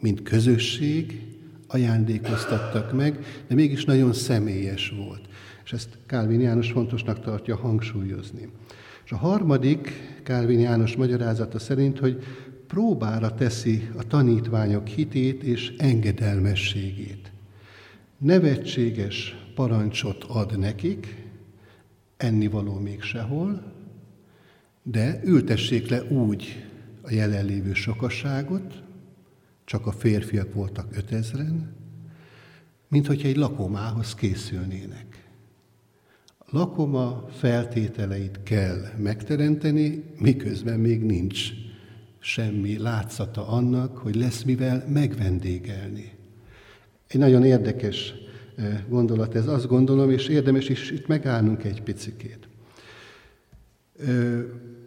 [0.00, 1.22] mint közösség,
[1.66, 5.20] ajándékoztattak meg, de mégis nagyon személyes volt.
[5.64, 8.48] És ezt Kálvin János fontosnak tartja hangsúlyozni.
[9.04, 9.92] És a harmadik
[10.22, 12.22] Kálvin János magyarázata szerint, hogy
[12.66, 17.27] próbára teszi a tanítványok hitét és engedelmességét.
[18.18, 21.26] Nevetséges parancsot ad nekik,
[22.16, 23.72] ennivaló még sehol,
[24.82, 26.66] de ültessék le úgy
[27.02, 28.82] a jelenlévő sokasságot,
[29.64, 31.76] csak a férfiak voltak ötezren,
[32.88, 35.28] mint hogyha egy lakomához készülnének
[36.50, 41.50] lakoma feltételeit kell megteremteni, miközben még nincs
[42.18, 46.17] semmi látszata annak, hogy lesz mivel megvendégelni.
[47.08, 48.14] Egy nagyon érdekes
[48.88, 52.48] gondolat ez, azt gondolom, és érdemes is itt megállnunk egy picikét.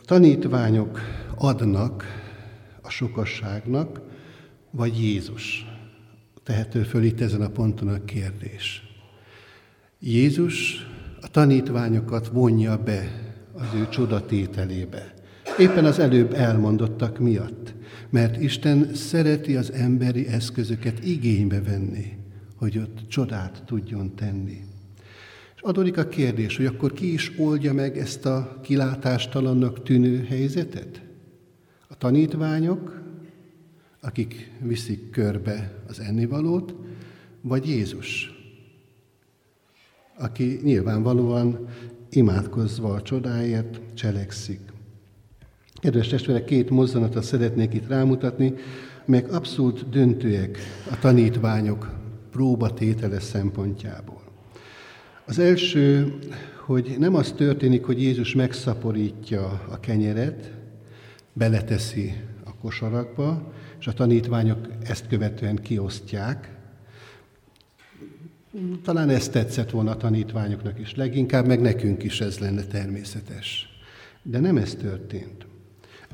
[0.06, 1.00] Tanítványok
[1.36, 2.04] adnak
[2.82, 4.02] a sokasságnak,
[4.72, 5.66] vagy Jézus?
[6.44, 8.84] Tehető föl itt ezen a ponton a kérdés.
[10.00, 10.88] Jézus
[11.22, 15.14] a tanítványokat vonja be az ő csodatételébe.
[15.58, 17.74] Éppen az előbb elmondottak miatt.
[18.10, 22.18] Mert Isten szereti az emberi eszközöket igénybe venni,
[22.56, 24.62] hogy ott csodát tudjon tenni.
[25.56, 31.02] És adódik a kérdés, hogy akkor ki is oldja meg ezt a kilátástalannak tűnő helyzetet?
[31.88, 33.02] A tanítványok,
[34.02, 36.76] akik viszik körbe az ennivalót,
[37.42, 38.40] vagy Jézus,
[40.18, 41.68] aki nyilvánvalóan
[42.10, 44.71] imádkozva a csodáért cselekszik.
[45.82, 48.54] Kedves testvérek, két mozzanatot szeretnék itt rámutatni,
[49.08, 50.58] amelyek abszolút döntőek
[50.92, 51.94] a tanítványok
[52.32, 54.22] próbatétele szempontjából.
[55.26, 56.14] Az első,
[56.66, 60.52] hogy nem az történik, hogy Jézus megszaporítja a kenyeret,
[61.34, 62.14] beleteszi
[62.44, 66.52] a kosarakba, és a tanítványok ezt követően kiosztják.
[68.84, 73.70] Talán ez tetszett volna a tanítványoknak is, leginkább meg nekünk is ez lenne természetes.
[74.24, 75.50] De nem ez történt.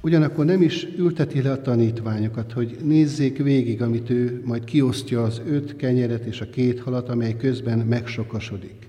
[0.02, 5.42] Ugyanakkor nem is ülteti le a tanítványokat, hogy nézzék végig, amit ő majd kiosztja az
[5.48, 8.88] öt kenyeret és a két halat, amely közben megsokasodik.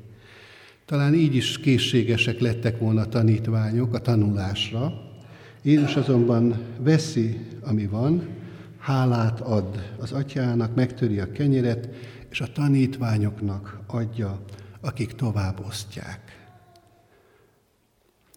[0.84, 4.92] Talán így is készségesek lettek volna a tanítványok a tanulásra.
[5.62, 8.22] Jézus azonban veszi, ami van,
[8.78, 11.88] hálát ad az atyának, megtöri a kenyeret,
[12.30, 14.40] és a tanítványoknak adja,
[14.80, 16.27] akik tovább osztják.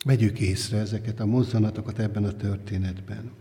[0.04, 3.32] Vegyük észre ezeket a mozzanatokat ebben a történetben.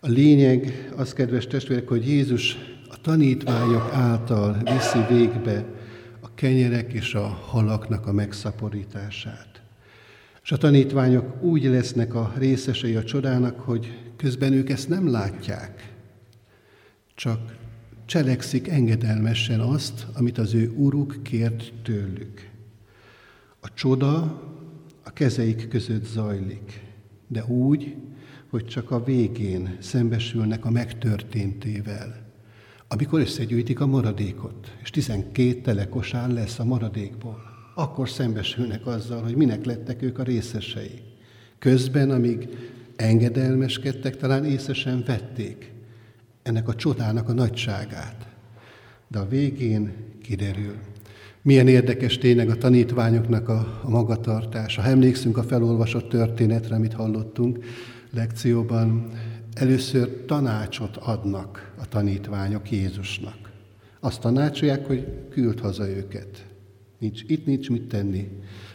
[0.00, 2.56] A lényeg az, kedves testvérek, hogy Jézus
[2.88, 5.64] a tanítványok által viszi végbe
[6.20, 9.62] a kenyerek és a halaknak a megszaporítását.
[10.42, 15.92] És a tanítványok úgy lesznek a részesei a csodának, hogy közben ők ezt nem látják,
[17.14, 17.56] csak
[18.06, 22.48] cselekszik engedelmesen azt, amit az ő uruk kért tőlük.
[23.60, 24.42] A csoda
[25.20, 26.80] kezeik között zajlik,
[27.28, 27.96] de úgy,
[28.50, 32.26] hogy csak a végén szembesülnek a megtörténtével,
[32.88, 37.42] amikor összegyűjtik a maradékot, és 12 telekosán lesz a maradékból,
[37.74, 41.02] akkor szembesülnek azzal, hogy minek lettek ők a részesei.
[41.58, 42.48] Közben, amíg
[42.96, 45.72] engedelmeskedtek, talán észesen vették
[46.42, 48.28] ennek a csodának a nagyságát.
[49.08, 49.92] De a végén
[50.22, 50.78] kiderül,
[51.42, 54.76] milyen érdekes tényleg a tanítványoknak a, a magatartás.
[54.76, 57.64] Ha emlékszünk a felolvasott történetre, amit hallottunk
[58.10, 59.10] lekcióban,
[59.54, 63.50] először tanácsot adnak a tanítványok Jézusnak.
[64.00, 66.46] Azt tanácsolják, hogy küld haza őket.
[66.98, 68.28] Nincs, itt nincs mit tenni.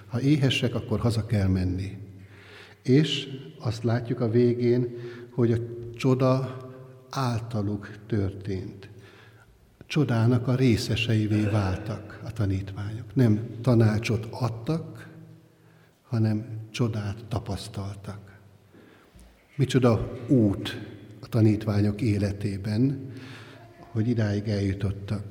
[0.07, 1.97] Ha éhesek, akkor haza kell menni.
[2.83, 3.27] És
[3.59, 4.87] azt látjuk a végén,
[5.29, 5.57] hogy a
[5.95, 6.57] csoda
[7.09, 8.89] általuk történt
[9.85, 13.15] csodának a részeseivé váltak a tanítványok.
[13.15, 15.09] Nem tanácsot adtak,
[16.03, 18.39] hanem csodát tapasztaltak.
[19.55, 20.81] Micsoda út
[21.19, 23.11] a tanítványok életében,
[23.77, 25.23] hogy idáig eljutottak.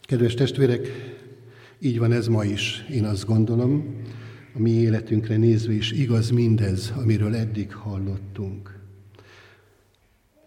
[0.00, 0.88] Kedves testvérek,
[1.78, 4.02] így van ez ma is, én azt gondolom,
[4.54, 8.79] a mi életünkre nézve is igaz mindez, amiről eddig hallottunk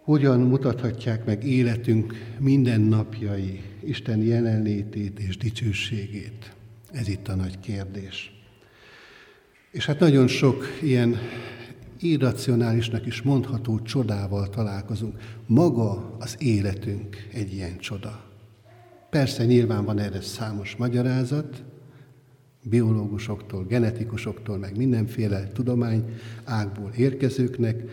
[0.04, 6.54] hogyan mutathatják meg életünk minden napjai Isten jelenlétét és dicsőségét?
[6.92, 8.32] Ez itt a nagy kérdés.
[9.72, 11.18] És hát nagyon sok ilyen
[12.00, 15.18] irracionálisnak is mondható csodával találkozunk.
[15.46, 18.24] Maga az életünk egy ilyen csoda.
[19.10, 21.64] Persze nyilván van erre számos magyarázat,
[22.64, 26.04] biológusoktól, genetikusoktól, meg mindenféle tudomány
[26.44, 27.84] ágból érkezőknek,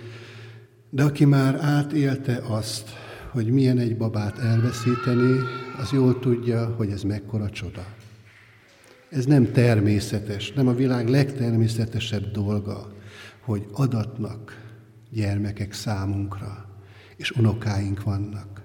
[0.91, 2.88] de aki már átélte azt,
[3.30, 5.38] hogy milyen egy babát elveszíteni,
[5.80, 7.86] az jól tudja, hogy ez mekkora csoda.
[9.11, 12.93] Ez nem természetes, nem a világ legtermészetesebb dolga,
[13.41, 14.61] hogy adatnak
[15.11, 16.68] gyermekek számunkra,
[17.16, 18.62] és unokáink vannak,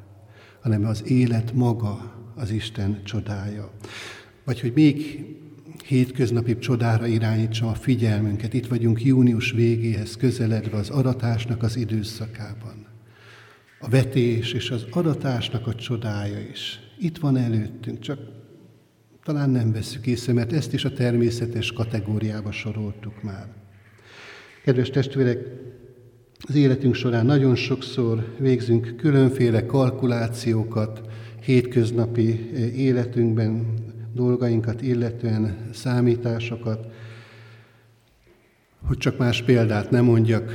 [0.62, 3.72] hanem az élet maga az Isten csodája.
[4.44, 5.26] Vagy hogy még
[5.88, 8.54] hétköznapi csodára irányítsam a figyelmünket.
[8.54, 12.86] Itt vagyunk június végéhez közeledve az aratásnak az időszakában.
[13.80, 16.80] A vetés és az aratásnak a csodája is.
[17.00, 18.20] Itt van előttünk, csak
[19.24, 23.48] talán nem veszük észre, mert ezt is a természetes kategóriába soroltuk már.
[24.64, 25.40] Kedves testvérek,
[26.48, 31.02] az életünk során nagyon sokszor végzünk különféle kalkulációkat,
[31.42, 33.84] hétköznapi életünkben,
[34.16, 36.88] dolgainkat illetően, számításokat,
[38.86, 40.52] hogy csak más példát nem mondjak,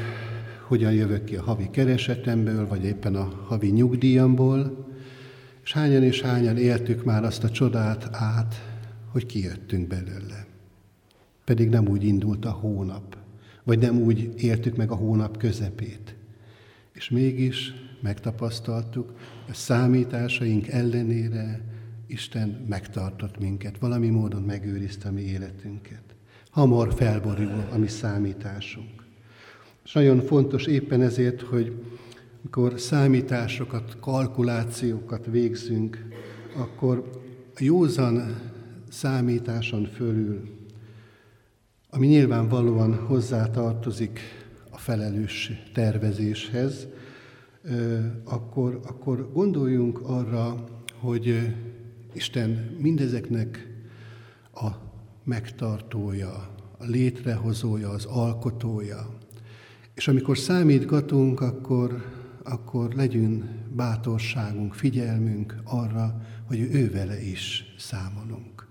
[0.67, 4.89] hogyan jövök ki a havi keresetemből, vagy éppen a havi nyugdíjamból,
[5.65, 8.55] és hányan és hányan éltük már azt a csodát át,
[9.13, 10.47] hogy kijöttünk belőle.
[11.45, 13.17] Pedig nem úgy indult a hónap,
[13.65, 16.15] vagy nem úgy éltük meg a hónap közepét.
[16.93, 19.13] És mégis megtapasztaltuk,
[19.49, 21.70] a számításaink ellenére
[22.11, 26.03] Isten megtartott minket, valami módon megőrizte a mi életünket.
[26.51, 29.05] Hamar felborul a mi számításunk.
[29.85, 31.83] És nagyon fontos éppen ezért, hogy
[32.41, 36.09] amikor számításokat, kalkulációkat végzünk,
[36.57, 37.11] akkor
[37.55, 38.41] a józan
[38.89, 40.49] számításon fölül,
[41.91, 44.21] ami nyilvánvalóan hozzátartozik
[44.71, 46.87] a felelős tervezéshez,
[48.25, 50.65] akkor, akkor gondoljunk arra,
[51.01, 51.55] hogy
[52.13, 53.69] Isten mindezeknek
[54.55, 54.69] a
[55.25, 59.19] megtartója, a létrehozója, az alkotója.
[59.95, 62.05] És amikor számítgatunk, akkor,
[62.43, 63.45] akkor legyünk
[63.77, 68.69] bátorságunk, figyelmünk arra, hogy ő vele is számolunk.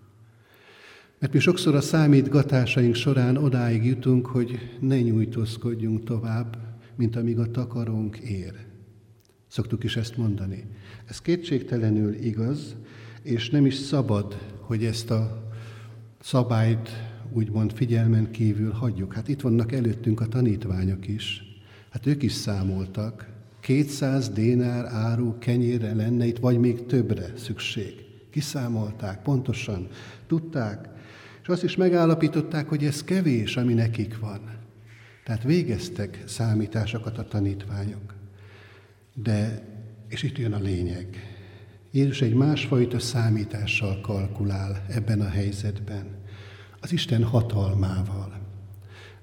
[1.20, 6.58] Mert mi sokszor a számítgatásaink során odáig jutunk, hogy ne nyújtózkodjunk tovább,
[6.96, 8.54] mint amíg a takarónk ér.
[9.48, 10.66] Szoktuk is ezt mondani.
[11.06, 12.76] Ez kétségtelenül igaz,
[13.30, 15.52] és nem is szabad, hogy ezt a
[16.22, 16.90] szabályt
[17.34, 19.14] úgymond figyelmen kívül hagyjuk.
[19.14, 21.44] Hát itt vannak előttünk a tanítványok is.
[21.90, 23.28] Hát ők is számoltak.
[23.60, 27.94] 200 dénár áru kenyérre lenne itt, vagy még többre szükség.
[28.30, 29.88] Kiszámolták, pontosan
[30.28, 30.90] tudták,
[31.42, 34.40] és azt is megállapították, hogy ez kevés, ami nekik van.
[35.24, 38.14] Tehát végeztek számításokat a tanítványok.
[39.14, 39.68] De,
[40.08, 41.29] és itt jön a lényeg,
[41.92, 46.06] Jézus egy másfajta számítással kalkulál ebben a helyzetben,
[46.80, 48.40] az Isten hatalmával.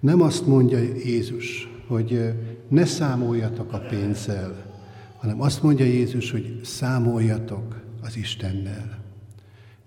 [0.01, 2.33] Nem azt mondja Jézus, hogy
[2.69, 4.75] ne számoljatok a pénzzel,
[5.17, 9.05] hanem azt mondja Jézus, hogy számoljatok az Istennel.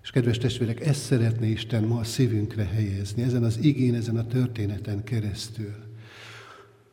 [0.02, 4.26] És kedves testvérek, ezt szeretné Isten ma a szívünkre helyezni, ezen az igén, ezen a
[4.26, 5.89] történeten keresztül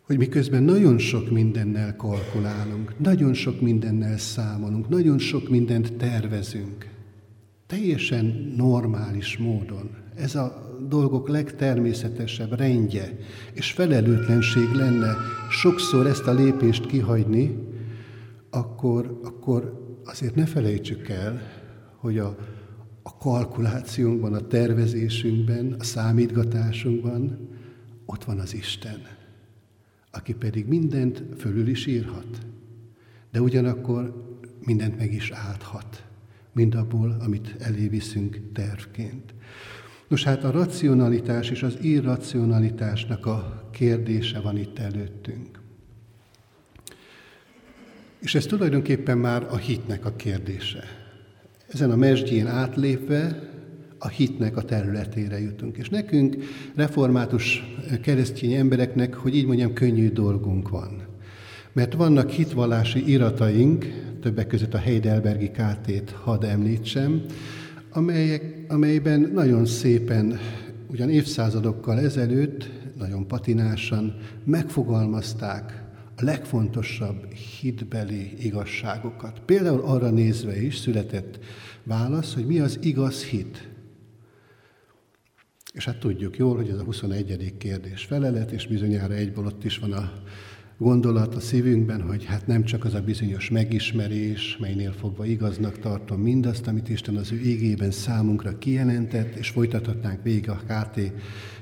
[0.07, 6.89] hogy miközben nagyon sok mindennel kalkulálunk, nagyon sok mindennel számolunk, nagyon sok mindent tervezünk,
[7.65, 9.89] teljesen normális módon.
[10.15, 13.17] Ez a dolgok legtermészetesebb rendje,
[13.53, 15.15] és felelőtlenség lenne
[15.49, 17.57] sokszor ezt a lépést kihagyni,
[18.49, 21.41] akkor, akkor azért ne felejtsük el,
[21.95, 22.37] hogy a,
[23.03, 27.49] a kalkulációnkban, a tervezésünkben, a számítgatásunkban
[28.05, 29.16] ott van az Isten
[30.17, 32.45] aki pedig mindent fölül is írhat,
[33.31, 34.25] de ugyanakkor
[34.65, 36.05] mindent meg is áthat,
[36.51, 39.33] mind abból, amit elé viszünk tervként.
[40.07, 45.59] Nos hát a racionalitás és az irracionalitásnak a kérdése van itt előttünk.
[48.19, 50.83] És ez tulajdonképpen már a hitnek a kérdése.
[51.67, 53.49] Ezen a mesdjén átlépve
[53.99, 55.77] a hitnek a területére jutunk.
[55.77, 56.35] És nekünk,
[56.75, 57.63] református
[58.01, 61.01] keresztény embereknek, hogy így mondjam, könnyű dolgunk van.
[61.73, 63.85] Mert vannak hitvallási irataink,
[64.21, 67.21] többek között a Heidelbergi KT-t hadd említsem,
[67.91, 70.39] amelyek, amelyben nagyon szépen,
[70.91, 75.83] ugyan évszázadokkal ezelőtt, nagyon patinásan megfogalmazták
[76.15, 79.41] a legfontosabb hitbeli igazságokat.
[79.45, 81.39] Például arra nézve is született
[81.83, 83.67] válasz, hogy mi az igaz hit.
[85.77, 87.53] És hát tudjuk jól, hogy ez a 21.
[87.57, 90.11] kérdés felelet, és bizonyára egyből ott is van a
[90.77, 96.21] gondolat a szívünkben, hogy hát nem csak az a bizonyos megismerés, melynél fogva igaznak tartom
[96.21, 101.11] mindazt, amit Isten az ő égében számunkra kijelentett, és folytathatnánk végig a KT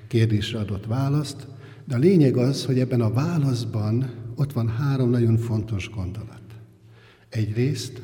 [0.08, 1.48] kérdésre adott választ,
[1.86, 6.44] de a lényeg az, hogy ebben a válaszban ott van három nagyon fontos gondolat.
[7.30, 8.02] Egyrészt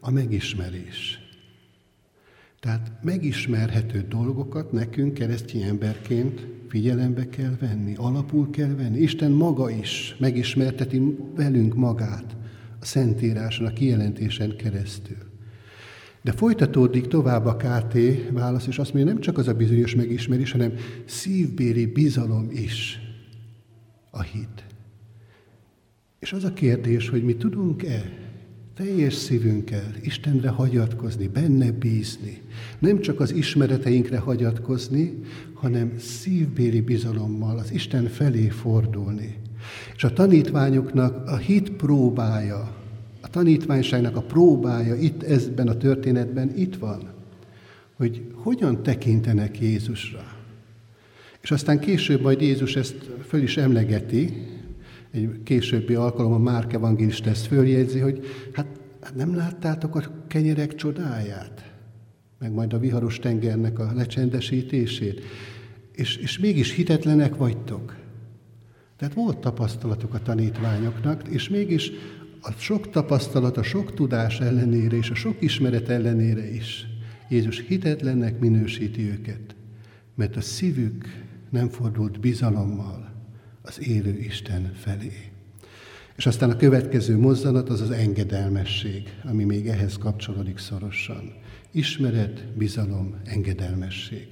[0.00, 1.21] a megismerés.
[2.62, 8.98] Tehát megismerhető dolgokat nekünk keresztény emberként figyelembe kell venni, alapul kell venni.
[8.98, 12.36] Isten maga is megismerteti velünk magát
[12.80, 15.16] a Szentíráson, a kijelentésen keresztül.
[16.22, 17.98] De folytatódik tovább a KT
[18.30, 20.72] válasz, és azt mondja, nem csak az a bizonyos megismerés, hanem
[21.04, 22.98] szívbéli bizalom is
[24.10, 24.64] a hit.
[26.18, 28.21] És az a kérdés, hogy mi tudunk-e
[28.74, 32.42] teljes szívünkkel Istenre hagyatkozni, benne bízni.
[32.78, 35.20] Nem csak az ismereteinkre hagyatkozni,
[35.52, 39.36] hanem szívbéli bizalommal az Isten felé fordulni.
[39.96, 42.76] És a tanítványoknak a hit próbája,
[43.20, 47.10] a tanítványságnak a próbája itt ezben a történetben itt van,
[47.96, 50.24] hogy hogyan tekintenek Jézusra.
[51.40, 54.46] És aztán később majd Jézus ezt föl is emlegeti,
[55.12, 58.66] egy későbbi alkalommal Márk evangélista ezt följegyzi, hogy hát,
[59.14, 61.72] nem láttátok a kenyerek csodáját,
[62.38, 65.20] meg majd a viharos tengernek a lecsendesítését,
[65.92, 67.96] és, és mégis hitetlenek vagytok.
[68.96, 71.90] Tehát volt tapasztalatok a tanítványoknak, és mégis
[72.40, 76.86] a sok tapasztalat, a sok tudás ellenére és a sok ismeret ellenére is
[77.28, 79.54] Jézus hitetlennek minősíti őket,
[80.14, 81.04] mert a szívük
[81.50, 83.11] nem fordult bizalommal
[83.62, 85.12] az élő Isten felé.
[86.16, 91.32] És aztán a következő mozzanat az az engedelmesség, ami még ehhez kapcsolódik szorosan.
[91.70, 94.26] Ismeret, bizalom, engedelmesség.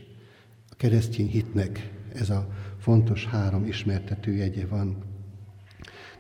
[0.71, 4.97] A keresztény hitnek ez a fontos három ismertető jegye van.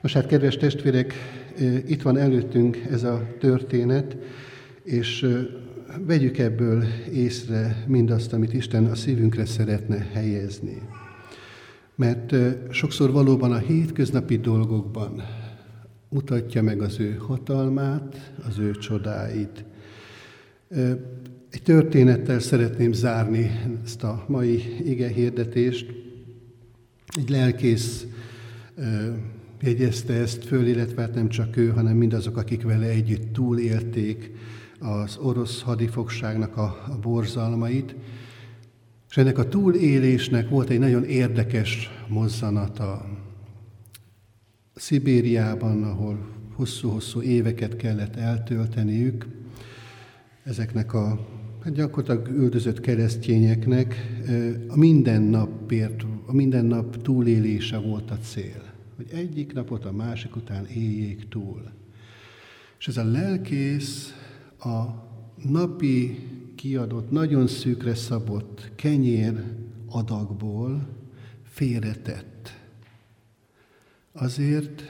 [0.00, 1.14] Nos hát, kedves testvérek,
[1.86, 4.16] itt van előttünk ez a történet,
[4.84, 5.26] és
[6.06, 10.82] vegyük ebből észre mindazt, amit Isten a szívünkre szeretne helyezni.
[12.00, 12.34] Mert
[12.70, 15.22] sokszor valóban a hétköznapi dolgokban
[16.08, 19.64] mutatja meg az ő hatalmát, az ő csodáit.
[21.50, 23.50] Egy történettel szeretném zárni
[23.84, 25.92] ezt a mai ige hirdetést.
[27.18, 28.06] Egy lelkész
[29.60, 34.30] jegyezte ezt föl, illetve hát nem csak ő, hanem mindazok, akik vele együtt túlélték
[34.78, 37.94] az orosz hadifogságnak a, a borzalmait.
[39.10, 43.08] És ennek a túlélésnek volt egy nagyon érdekes mozzanata.
[44.74, 49.26] Szibériában, ahol hosszú-hosszú éveket kellett eltölteniük,
[50.44, 51.28] ezeknek a
[51.64, 54.20] hát gyakorlatilag üldözött keresztényeknek
[54.68, 58.62] a mindennapért, a mindennap túlélése volt a cél.
[58.96, 61.70] Hogy egyik napot a másik után éljék túl.
[62.78, 64.14] És ez a lelkész
[64.58, 64.84] a
[65.48, 66.18] napi
[66.60, 69.44] kiadott, nagyon szűkre szabott kenyér
[69.88, 70.88] adagból
[71.42, 72.52] félretett.
[74.12, 74.82] Azért,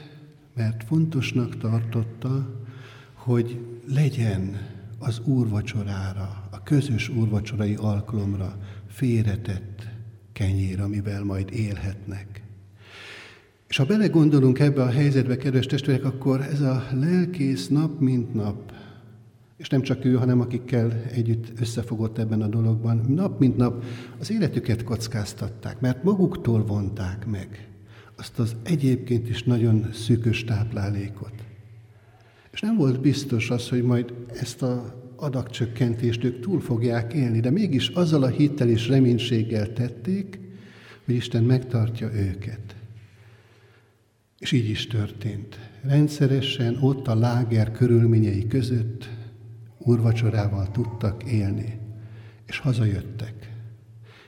[0.55, 2.61] mert fontosnak tartotta,
[3.13, 4.57] hogy legyen
[4.99, 8.57] az úrvacsorára, a közös úrvacsorai alkalomra
[8.87, 9.87] félretett
[10.33, 12.43] kenyér, amivel majd élhetnek.
[13.67, 18.71] És ha belegondolunk ebbe a helyzetbe, kedves testvérek, akkor ez a lelkész nap mint nap
[19.61, 23.83] és nem csak ő, hanem akikkel együtt összefogott ebben a dologban, nap mint nap
[24.19, 27.71] az életüket kockáztatták, mert maguktól vonták meg
[28.21, 31.33] azt az egyébként is nagyon szűkös táplálékot.
[32.51, 37.49] És nem volt biztos az, hogy majd ezt a adagcsökkentést ők túl fogják élni, de
[37.49, 40.39] mégis azzal a hittel és reménységgel tették,
[41.05, 42.75] hogy Isten megtartja őket.
[44.39, 45.59] És így is történt.
[45.83, 49.09] Rendszeresen ott a láger körülményei között
[49.83, 51.79] úrvacsorával tudtak élni,
[52.47, 53.51] és hazajöttek.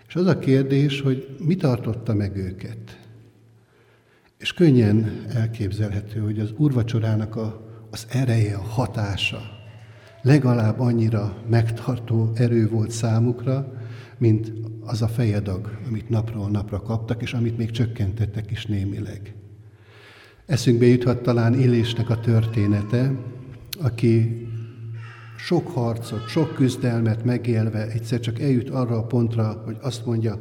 [0.08, 3.00] És az a kérdés, hogy mi tartotta meg őket.
[4.38, 9.62] És könnyen elképzelhető, hogy az úrvacsorának a, az ereje, a hatása
[10.24, 13.74] legalább annyira megtartó erő volt számukra,
[14.18, 14.54] mint
[14.86, 19.34] az a fejedag, amit napról napra kaptak, és amit még csökkentettek is némileg.
[20.46, 23.12] Eszünkbe juthat talán Illésnek a története,
[23.82, 24.48] aki
[25.46, 30.38] sok harcot, sok küzdelmet megélve egyszer csak eljut arra a pontra, hogy azt mondja,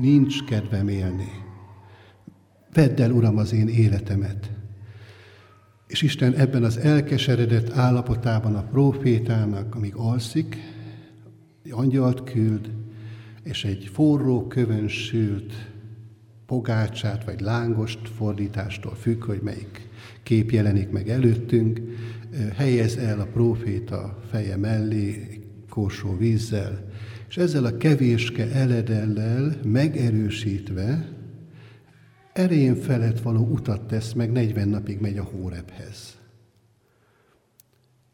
[0.00, 1.28] nincs kedvem élni.
[2.72, 4.50] Vedd el, Uram, az én életemet.
[5.86, 10.56] És Isten ebben az elkeseredett állapotában a profétának, amíg alszik,
[11.64, 12.70] egy angyalt küld,
[13.42, 15.52] és egy forró kövön sült
[16.46, 19.88] pogácsát vagy lángost fordítástól függ, hogy melyik
[20.22, 21.80] kép jelenik meg előttünk,
[22.56, 26.88] helyez el a próféta feje mellé korsó vízzel,
[27.28, 31.18] és ezzel a kevéske eledellel megerősítve
[32.32, 36.18] erején felett való utat tesz, meg 40 napig megy a Hórebhez.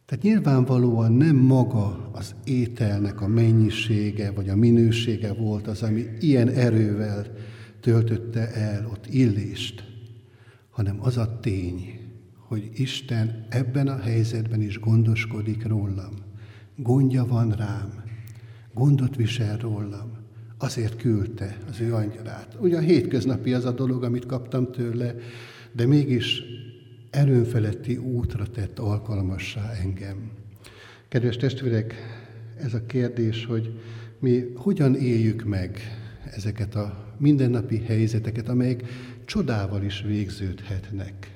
[0.07, 6.49] Tehát nyilvánvalóan nem maga az ételnek a mennyisége vagy a minősége volt az, ami ilyen
[6.49, 7.27] erővel
[7.81, 9.85] töltötte el ott illést,
[10.71, 11.95] hanem az a tény,
[12.49, 16.14] hogy Isten ebben a helyzetben is gondoskodik rólam.
[16.76, 18.05] Gondja van rám,
[18.74, 20.12] gondot visel rólam.
[20.59, 22.57] Azért küldte az ő angyalát.
[22.61, 25.14] Ugyan hétköznapi az a dolog, amit kaptam tőle,
[25.72, 26.42] de mégis
[27.11, 30.30] erőnfeletti útra tett alkalmassá engem.
[31.09, 31.94] Kedves testvérek,
[32.61, 33.80] ez a kérdés, hogy
[34.18, 35.80] mi hogyan éljük meg
[36.34, 38.82] ezeket a mindennapi helyzeteket, amelyek
[39.24, 41.36] csodával is végződhetnek.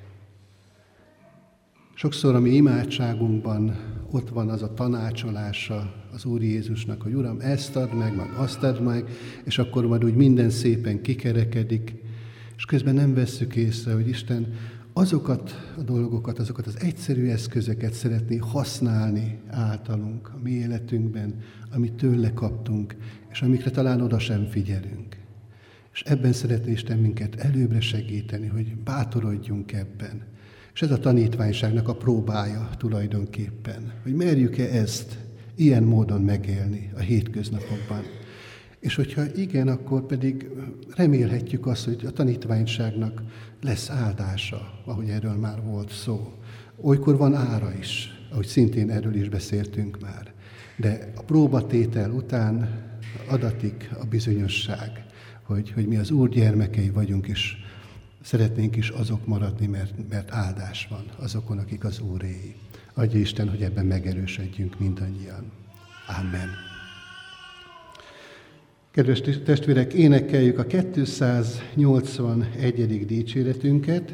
[2.01, 3.77] Sokszor a mi imádságunkban
[4.11, 8.63] ott van az a tanácsolása az Úr Jézusnak, hogy Uram, ezt add meg, meg azt
[8.63, 9.09] add meg,
[9.43, 11.93] és akkor majd úgy minden szépen kikerekedik,
[12.57, 14.53] és közben nem vesszük észre, hogy Isten
[14.93, 21.39] azokat a dolgokat, azokat az egyszerű eszközöket szeretné használni általunk a mi életünkben,
[21.73, 22.95] amit tőle kaptunk,
[23.31, 25.17] és amikre talán oda sem figyelünk.
[25.93, 30.29] És ebben szeretné Isten minket előbbre segíteni, hogy bátorodjunk ebben.
[30.73, 35.17] És ez a tanítványságnak a próbája tulajdonképpen, hogy merjük-e ezt
[35.55, 38.03] ilyen módon megélni a hétköznapokban.
[38.79, 40.49] És hogyha igen, akkor pedig
[40.95, 43.21] remélhetjük azt, hogy a tanítványságnak
[43.61, 46.33] lesz áldása, ahogy erről már volt szó.
[46.81, 50.33] Olykor van ára is, ahogy szintén erről is beszéltünk már.
[50.77, 52.69] De a próbatétel után
[53.29, 55.05] adatik a bizonyosság,
[55.43, 57.55] hogy, hogy mi az Úr gyermekei vagyunk, és
[58.21, 62.55] szeretnénk is azok maradni, mert, mert áldás van azokon, akik az Úréi.
[62.93, 65.51] Adja Isten, hogy ebben megerősödjünk mindannyian.
[66.19, 66.49] Amen.
[68.91, 73.05] Kedves testvérek, énekeljük a 281.
[73.05, 74.13] dicséretünket.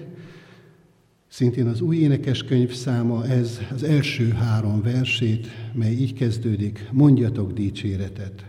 [1.28, 8.46] Szintén az új énekeskönyv száma ez az első három versét, mely így kezdődik, mondjatok dicséretet.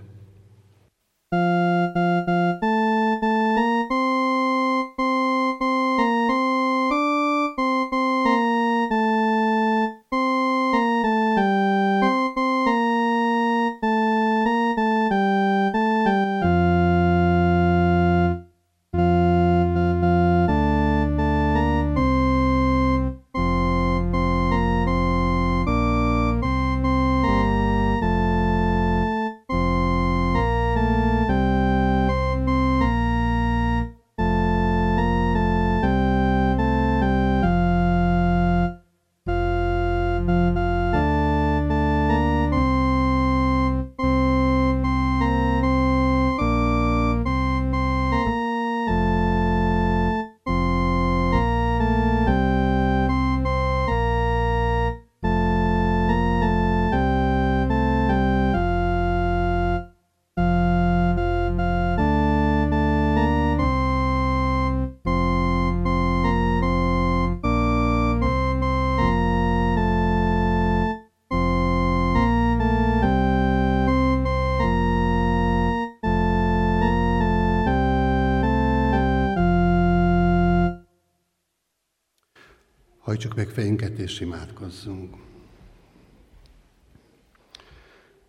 [83.59, 85.17] Fejünket és imádkozzunk.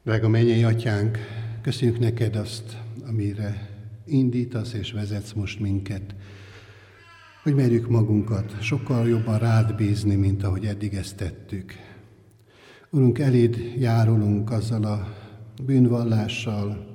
[0.04, 1.18] Drága mennyei atyánk,
[1.62, 2.78] köszönjük neked azt,
[3.08, 3.70] amire
[4.06, 6.16] indítasz és vezetsz most minket,
[7.44, 11.74] hogy merjük magunkat sokkal jobban rád bízni, mint ahogy eddig ezt tettük.
[12.90, 15.14] Urunk, eléd járulunk azzal a
[15.66, 16.92] bűnvallással,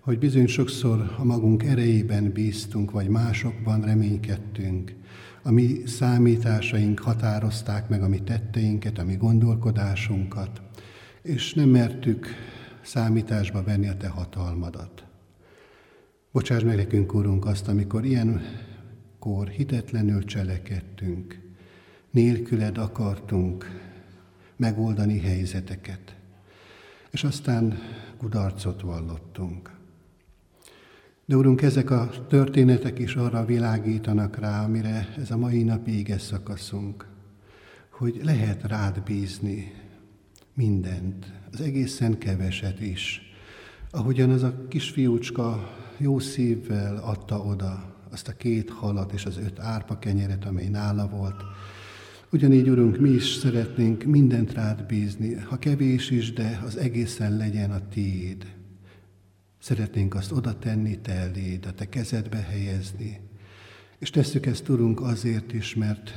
[0.00, 4.94] hogy bizony sokszor a magunk erejében bíztunk, vagy másokban reménykedtünk,
[5.46, 10.62] a mi számításaink határozták meg a mi tetteinket, a mi gondolkodásunkat,
[11.22, 12.26] és nem mertük
[12.82, 15.04] számításba venni a Te hatalmadat.
[16.32, 18.42] Bocsáss meg nekünk, Úrunk, azt, amikor ilyen
[19.18, 21.38] kor hitetlenül cselekedtünk,
[22.10, 23.66] nélküled akartunk
[24.56, 26.16] megoldani helyzeteket,
[27.10, 27.78] és aztán
[28.16, 29.70] kudarcot vallottunk.
[31.26, 36.22] De Urunk, ezek a történetek is arra világítanak rá, amire ez a mai napi éges
[36.22, 37.06] szakaszunk,
[37.90, 39.72] hogy lehet rád bízni
[40.54, 43.22] mindent, az egészen keveset is.
[43.90, 49.58] Ahogyan az a kisfiúcska jó szívvel adta oda azt a két halat és az öt
[49.58, 51.42] árpa kenyeret, amely nála volt.
[52.32, 57.70] Ugyanígy, Urunk, mi is szeretnénk mindent rád bízni, ha kevés is, de az egészen legyen
[57.70, 58.46] a tiéd.
[59.64, 63.20] Szeretnénk azt oda tenni te eléd, a te kezedbe helyezni.
[63.98, 66.12] És tesszük ezt, Urunk, azért is, mert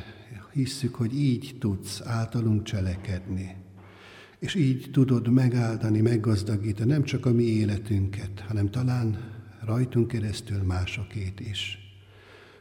[0.53, 3.55] hisszük, hogy így tudsz általunk cselekedni.
[4.39, 9.17] És így tudod megáldani, meggazdagítani nem csak a mi életünket, hanem talán
[9.65, 11.79] rajtunk keresztül másokét is.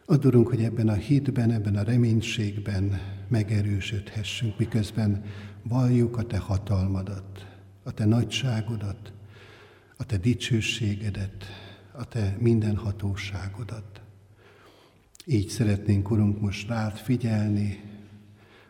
[0.05, 5.25] Adorunk, hogy ebben a hitben, ebben a reménységben megerősödhessünk, miközben
[5.63, 7.47] valljuk a Te hatalmadat,
[7.83, 9.15] a Te nagyságodat,
[9.97, 11.45] a Te dicsőségedet,
[11.93, 14.01] a Te mindenhatóságodat.
[15.25, 17.81] Így szeretnénk, Urunk, most rád figyelni,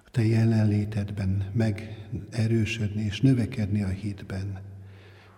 [0.06, 4.60] a Te jelenlétedben megerősödni és növekedni a hitben.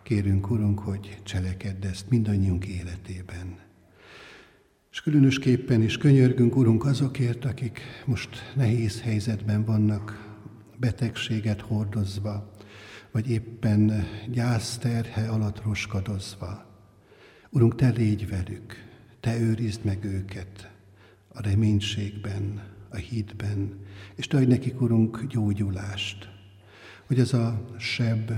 [0.03, 3.59] Kérünk, Urunk, hogy cselekedd ezt mindannyiunk életében.
[4.91, 10.37] És különösképpen is könyörgünk, Urunk, azokért, akik most nehéz helyzetben vannak,
[10.77, 12.53] betegséget hordozva,
[13.13, 16.67] vagy éppen gyászterhe alatt roskadozva.
[17.51, 18.75] Urunk, Te légy velük,
[19.21, 20.71] Te őrizd meg őket
[21.29, 23.79] a reménységben, a hídben,
[24.15, 26.29] és Te adj nekik, Urunk, gyógyulást,
[27.07, 28.33] hogy az a seb,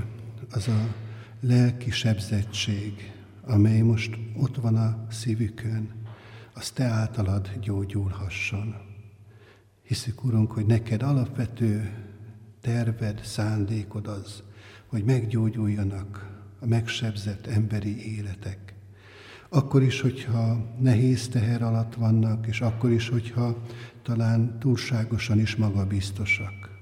[0.50, 0.94] az a
[1.40, 3.12] lelki sebzettség,
[3.42, 5.92] amely most ott van a szívükön,
[6.54, 8.74] az Te általad gyógyulhasson.
[9.82, 11.90] Hiszük, Urunk, hogy neked alapvető
[12.60, 14.42] terved, szándékod az,
[14.90, 18.74] hogy meggyógyuljanak a megsebzett emberi életek.
[19.48, 23.62] Akkor is, hogyha nehéz teher alatt vannak, és akkor is, hogyha
[24.02, 26.78] talán túlságosan is magabiztosak.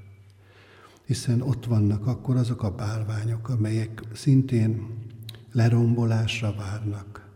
[1.05, 4.87] Hiszen ott vannak akkor azok a bálványok, amelyek szintén
[5.53, 7.31] lerombolásra várnak,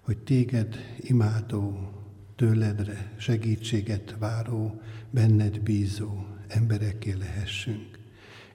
[0.00, 1.90] hogy téged imádó,
[2.36, 7.93] tőledre segítséget váró, benned bízó emberekké lehessünk.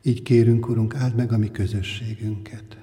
[0.02, 2.78] Így kérünk, Urunk, áld meg a mi közösségünket,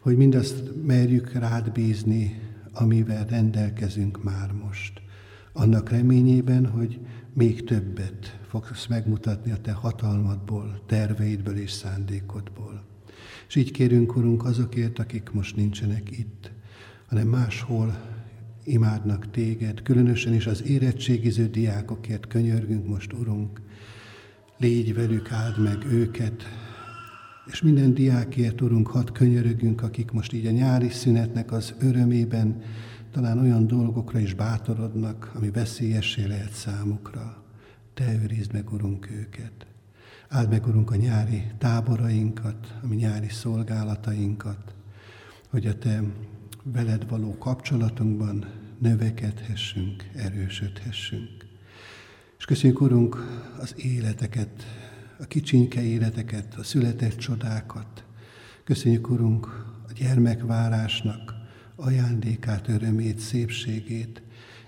[0.00, 2.40] hogy mindazt merjük rád bízni,
[2.72, 5.00] amivel rendelkezünk már most.
[5.52, 6.98] Annak reményében, hogy
[7.32, 12.84] még többet fogsz megmutatni a te hatalmadból, terveidből és szándékodból.
[13.48, 16.50] És így kérünk, Urunk, azokért, akik most nincsenek itt,
[17.06, 17.98] hanem máshol
[18.64, 23.60] imádnak téged, különösen is az érettségiző diákokért könyörgünk most, Urunk,
[24.60, 26.42] légy velük, áld meg őket,
[27.46, 32.62] és minden diákért, Urunk, hadd könyörögünk, akik most így a nyári szünetnek az örömében
[33.10, 37.42] talán olyan dolgokra is bátorodnak, ami veszélyessé lehet számukra.
[37.94, 39.66] Te őrizd meg, Urunk, őket.
[40.28, 44.74] Áld meg, Urunk, a nyári táborainkat, a mi nyári szolgálatainkat,
[45.48, 46.02] hogy a Te
[46.62, 48.46] veled való kapcsolatunkban
[48.78, 51.39] növekedhessünk, erősödhessünk.
[52.40, 53.16] És köszönjük, Urunk,
[53.58, 54.66] az életeket,
[55.18, 58.04] a kicsinke életeket, a született csodákat.
[58.64, 59.46] Köszönjük, Urunk,
[59.88, 61.34] a gyermekvárásnak
[61.76, 64.22] ajándékát, örömét, szépségét,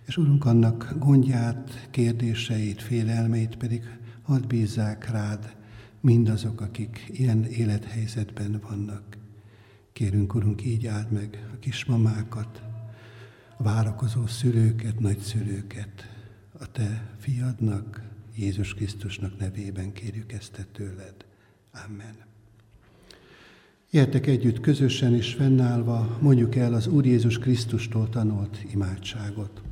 [0.06, 3.82] és Urunk, annak gondját, kérdéseit, félelmeit pedig
[4.22, 5.56] hadd bízzák rád
[6.00, 9.16] mindazok, akik ilyen élethelyzetben vannak.
[9.92, 12.62] Kérünk, Urunk, így áld meg a kismamákat,
[13.56, 16.11] a várakozó szülőket, nagyszülőket,
[16.62, 18.02] a Te fiadnak,
[18.36, 21.14] Jézus Krisztusnak nevében kérjük ezt te tőled.
[21.86, 22.14] Amen.
[23.90, 29.62] Értek együtt közösen és fennállva, mondjuk el az Úr Jézus Krisztustól tanult imádságot.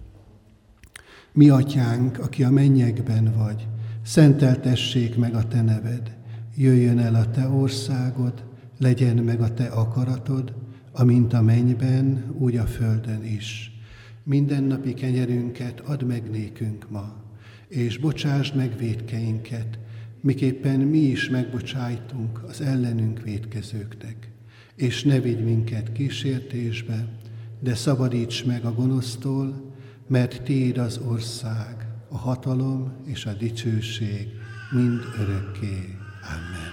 [1.32, 3.66] Mi atyánk, aki a mennyekben vagy,
[4.02, 6.16] szenteltessék meg a te neved,
[6.56, 8.44] jöjjön el a te országod,
[8.78, 10.54] legyen meg a te akaratod,
[10.92, 13.69] amint a mennyben, úgy a földön is.
[14.30, 17.14] Mindennapi kenyerünket add meg nékünk ma,
[17.68, 19.78] és bocsásd meg védkeinket,
[20.20, 24.30] miképpen mi is megbocsájtunk az ellenünk védkezőknek.
[24.74, 27.08] És ne vigy minket kísértésbe,
[27.60, 29.74] de szabadíts meg a gonosztól,
[30.06, 34.28] mert Tiéd az ország, a hatalom és a dicsőség
[34.70, 35.96] mind örökké.
[36.22, 36.72] Amen.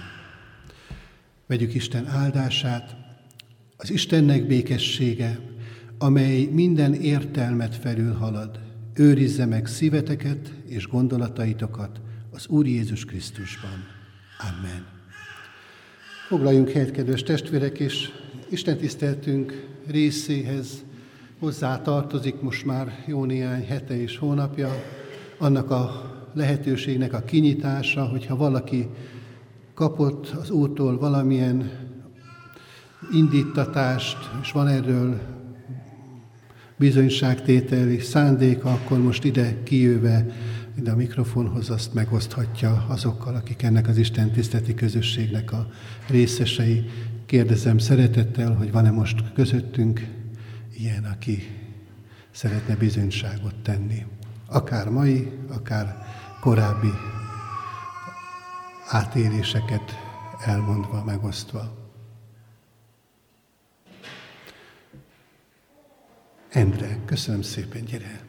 [1.46, 2.96] Vegyük Isten áldását,
[3.76, 5.56] az Istennek békessége,
[5.98, 8.60] amely minden értelmet felülhalad,
[8.94, 13.84] őrizze meg szíveteket és gondolataitokat az Úr Jézus Krisztusban.
[14.38, 14.86] Amen.
[16.28, 18.10] Foglaljunk helyet, kedves testvérek, és
[18.48, 20.84] Isten tiszteltünk részéhez
[21.38, 24.70] hozzá tartozik most már jó néhány hete és hónapja
[25.38, 28.88] annak a lehetőségnek a kinyitása, hogyha valaki
[29.74, 31.70] kapott az Úrtól valamilyen
[33.12, 35.37] indítatást, és van erről
[36.78, 40.26] bizonyságtételi szándéka, akkor most ide kijöve,
[40.78, 45.70] ide a mikrofonhoz azt megoszthatja azokkal, akik ennek az Isten tiszteti közösségnek a
[46.08, 46.84] részesei.
[47.26, 50.06] Kérdezem szeretettel, hogy van-e most közöttünk
[50.78, 51.42] ilyen, aki
[52.30, 54.04] szeretne bizonyságot tenni.
[54.46, 56.06] Akár mai, akár
[56.40, 56.92] korábbi
[58.88, 59.92] átéléseket
[60.44, 61.77] elmondva, megosztva.
[66.48, 68.20] Endre, köszönöm szépen, gyere!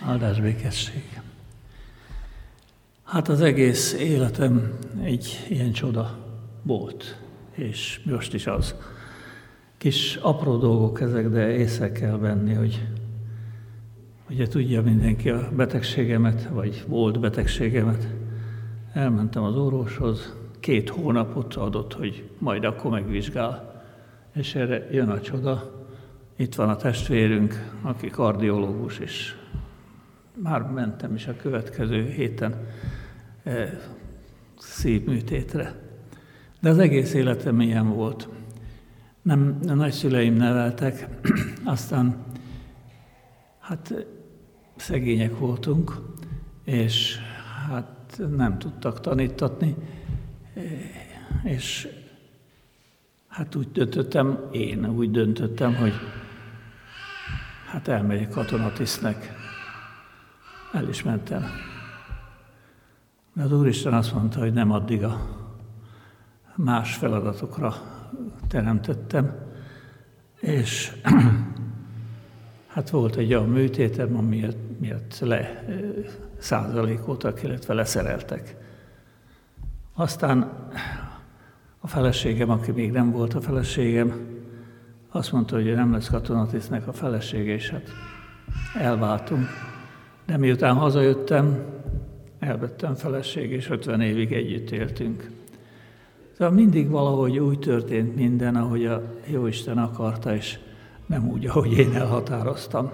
[0.00, 1.20] Áldás békesség.
[3.04, 6.18] Hát az egész életem egy ilyen csoda
[6.62, 7.20] volt,
[7.52, 8.74] és most is az.
[9.76, 12.88] Kis apró dolgok ezek, de észre kell venni, hogy
[14.30, 18.08] ugye tudja mindenki a betegségemet, vagy volt betegségemet.
[18.92, 23.84] Elmentem az orvoshoz, két hónapot adott, hogy majd akkor megvizsgál.
[24.34, 25.76] És erre jön a csoda,
[26.38, 29.34] Itt van a testvérünk, aki kardiológus, és
[30.42, 32.54] már mentem is a következő héten
[33.44, 33.80] e,
[34.58, 35.74] szívműtétre.
[36.60, 38.28] De az egész életem ilyen volt.
[39.22, 41.08] Nem, a nagyszüleim neveltek,
[41.64, 42.16] aztán
[43.58, 44.06] hát
[44.76, 45.92] szegények voltunk,
[46.64, 47.18] és
[47.68, 49.76] hát nem tudtak tanítatni,
[51.42, 51.88] és
[53.28, 55.92] hát úgy döntöttem, én úgy döntöttem, hogy
[57.70, 59.32] hát elmegyek katonatisztnek.
[60.72, 61.44] El is mentem.
[63.32, 65.26] De az Úristen azt mondta, hogy nem addig a
[66.54, 67.74] más feladatokra
[68.48, 69.34] teremtettem,
[70.40, 70.92] és
[72.74, 75.64] hát volt egy olyan műtétem, amiért miért le
[76.38, 78.65] százalékot, illetve leszereltek.
[79.98, 80.50] Aztán
[81.80, 84.14] a feleségem, aki még nem volt a feleségem,
[85.10, 87.88] azt mondta, hogy nem lesz katonatisztnek a felesége, és hát
[88.78, 89.46] elváltunk.
[90.26, 91.64] De miután hazajöttem,
[92.38, 95.30] elvettem feleség, és 50 évig együtt éltünk.
[96.38, 100.58] Szóval mindig valahogy úgy történt minden, ahogy a Jóisten akarta, és
[101.06, 102.90] nem úgy, ahogy én elhatároztam.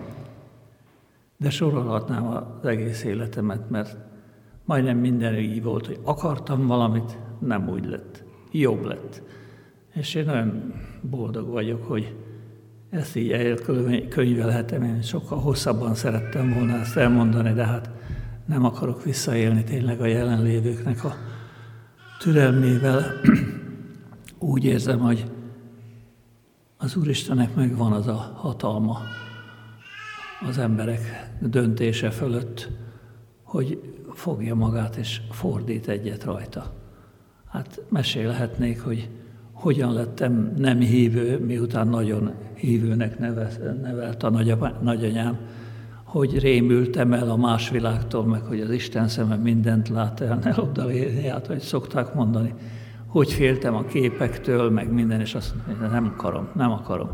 [1.37, 3.97] De sorolhatnám az egész életemet, mert
[4.73, 8.25] majdnem minden így volt, hogy akartam valamit, nem úgy lett.
[8.51, 9.23] Jobb lett.
[9.95, 12.14] És én nagyon boldog vagyok, hogy
[12.91, 14.83] ezt így elkönyvelhetem.
[14.83, 17.91] Én sokkal hosszabban szerettem volna ezt elmondani, de hát
[18.47, 21.14] nem akarok visszaélni tényleg a jelenlévőknek a
[22.18, 23.05] türelmével.
[24.39, 25.31] Úgy érzem, hogy
[26.77, 28.99] az Úristenek megvan az a hatalma
[30.49, 32.70] az emberek döntése fölött,
[33.43, 33.93] hogy
[34.23, 36.73] fogja magát és fordít egyet rajta.
[37.49, 39.09] Hát mesélhetnék, hogy
[39.53, 43.18] hogyan lettem nem hívő, miután nagyon hívőnek
[43.83, 44.31] nevelt a
[44.83, 45.39] nagyanyám,
[46.05, 50.55] hogy rémültem el a más világtól, meg hogy az Isten szeme mindent lát el, ne
[50.57, 52.55] odaléni át, hogy szokták mondani,
[53.07, 57.11] hogy féltem a képektől, meg minden, és azt mondtam, nem akarom, nem akarom.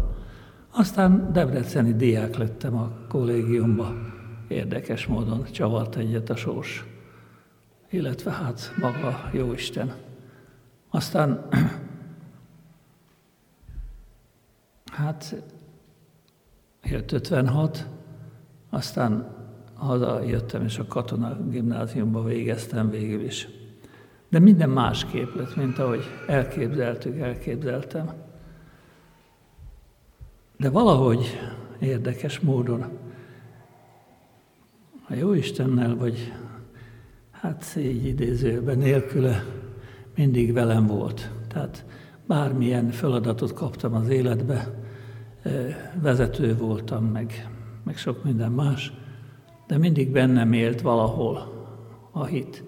[0.70, 3.94] Aztán debreceni diák lettem a kollégiumba,
[4.48, 6.87] érdekes módon csavart egyet a sors,
[7.90, 9.94] illetve hát maga Jóisten.
[10.90, 11.48] Aztán
[14.98, 15.34] hát
[16.82, 17.86] jött 56,
[18.70, 19.36] aztán
[19.74, 23.48] hazajöttem, és a katona gimnáziumba végeztem végül is.
[24.28, 28.12] De minden másképp lett, mint ahogy elképzeltük, elképzeltem.
[30.56, 31.38] De valahogy
[31.78, 32.98] érdekes módon
[35.08, 36.32] a jó Istennel, vagy
[37.40, 39.44] hát így idézőben nélküle
[40.14, 41.30] mindig velem volt.
[41.48, 41.84] Tehát
[42.26, 44.74] bármilyen feladatot kaptam az életbe,
[46.02, 47.48] vezető voltam, meg,
[47.84, 48.92] meg sok minden más,
[49.66, 51.66] de mindig bennem élt valahol
[52.10, 52.64] a hit.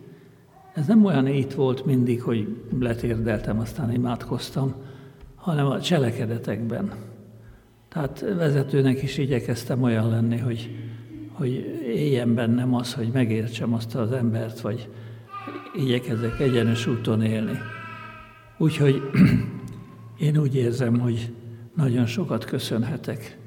[0.75, 4.75] Ez nem olyan itt volt mindig, hogy letérdeltem, aztán imádkoztam,
[5.35, 6.93] hanem a cselekedetekben.
[7.89, 10.71] Tehát vezetőnek is igyekeztem olyan lenni, hogy,
[11.41, 14.89] hogy éljen bennem az, hogy megértsem azt az embert, vagy
[15.75, 17.59] igyekezek egyenes úton élni.
[18.59, 19.03] Úgyhogy
[20.19, 21.33] én úgy érzem, hogy
[21.77, 23.39] nagyon sokat köszönhetek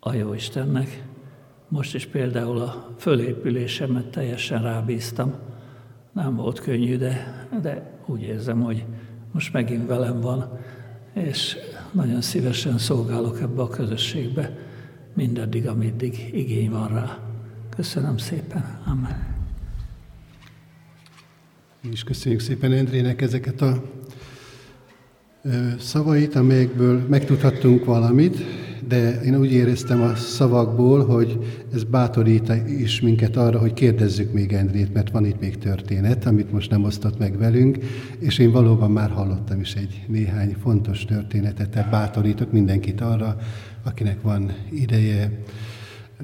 [0.00, 1.04] a jó Istennek.
[1.68, 5.34] Most is például a fölépülésemet teljesen rábíztam.
[6.12, 8.84] Nem volt könnyű, de, de úgy érzem, hogy
[9.32, 10.58] most megint velem van,
[11.14, 11.56] és
[11.92, 14.68] nagyon szívesen szolgálok ebbe a közösségbe,
[15.14, 17.18] mindaddig, ameddig igény van rá.
[17.76, 18.78] Köszönöm szépen.
[18.86, 19.38] Amen.
[21.90, 23.82] Is köszönjük szépen Endrének ezeket a
[25.78, 28.44] szavait, amelyekből megtudhattunk valamit,
[28.88, 31.38] de én úgy éreztem a szavakból, hogy
[31.74, 36.52] ez bátorít is minket arra, hogy kérdezzük még Endrét, mert van itt még történet, amit
[36.52, 37.78] most nem osztott meg velünk,
[38.18, 43.36] és én valóban már hallottam is egy néhány fontos történetet, tehát bátorítok mindenkit arra,
[43.82, 45.42] akinek van ideje,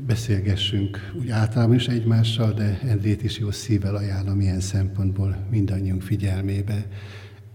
[0.07, 6.86] beszélgessünk úgy általában is egymással, de Endrét is jó szívvel ajánlom ilyen szempontból mindannyiunk figyelmébe.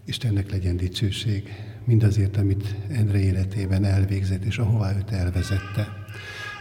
[0.05, 1.49] Istennek legyen dicsőség
[1.85, 5.87] mindazért, amit Endre életében elvégzett, és ahová őt elvezette.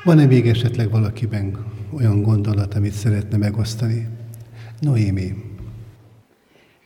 [0.05, 4.09] Van-e még esetleg valakiben olyan gondolat, amit szeretne megosztani?
[4.81, 5.35] Noémi.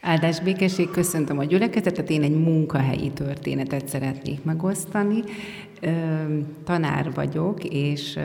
[0.01, 5.23] Áldás békesség, köszöntöm a gyülekezetet, én egy munkahelyi történetet szeretnék megosztani.
[6.65, 8.19] Tanár vagyok, és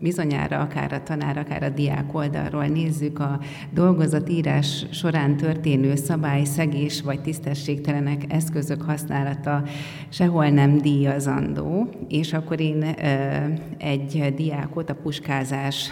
[0.00, 3.40] bizonyára akár a tanár, akár a diák oldalról nézzük, a
[3.70, 9.62] dolgozatírás során történő szabályszegés vagy tisztességtelenek eszközök használata
[10.08, 12.82] sehol nem díjazandó, és akkor én
[13.78, 15.90] egy diákot a puskázás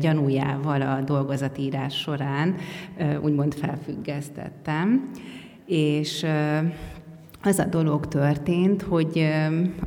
[0.00, 2.54] gyanújával a dolgozatírás során
[3.22, 5.10] úgymond felfüggesztettem,
[5.66, 6.26] és
[7.42, 9.28] az a dolog történt, hogy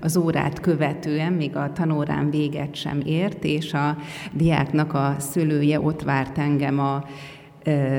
[0.01, 3.97] az órát követően még a tanórán véget sem ért, és a
[4.31, 7.03] diáknak a szülője ott várt engem a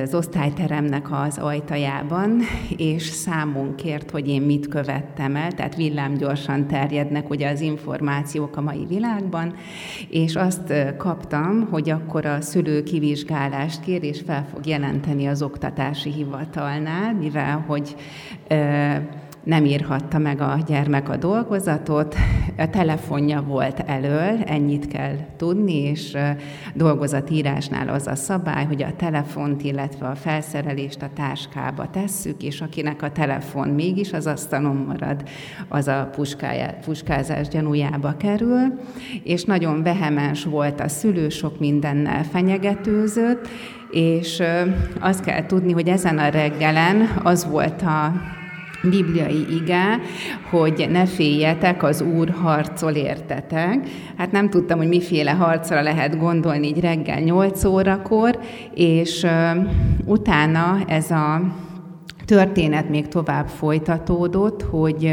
[0.02, 2.40] az osztályteremnek az ajtajában,
[2.76, 8.60] és számon kért, hogy én mit követtem el, tehát villámgyorsan terjednek ugye az információk a
[8.60, 9.54] mai világban,
[10.10, 16.10] és azt kaptam, hogy akkor a szülő kivizsgálást kér, és fel fog jelenteni az oktatási
[16.10, 17.96] hivatalnál, mivel hogy
[19.44, 22.14] nem írhatta meg a gyermek a dolgozatot,
[22.58, 26.16] a telefonja volt elől, ennyit kell tudni, és
[26.74, 33.02] dolgozatírásnál az a szabály, hogy a telefont, illetve a felszerelést a táskába tesszük, és akinek
[33.02, 35.22] a telefon mégis az asztalon marad,
[35.68, 36.10] az a
[36.84, 38.80] puskázás gyanújába kerül,
[39.22, 43.48] és nagyon vehemens volt a szülő, sok mindennel fenyegetőzött,
[43.90, 44.42] és
[45.00, 48.12] azt kell tudni, hogy ezen a reggelen az volt a
[48.90, 50.00] bibliai ige,
[50.50, 53.88] hogy ne féljetek, az Úr harcol értetek.
[54.16, 58.38] Hát nem tudtam, hogy miféle harcra lehet gondolni így reggel 8 órakor,
[58.74, 59.66] és uh,
[60.04, 61.40] utána ez a
[62.24, 65.12] történet még tovább folytatódott, hogy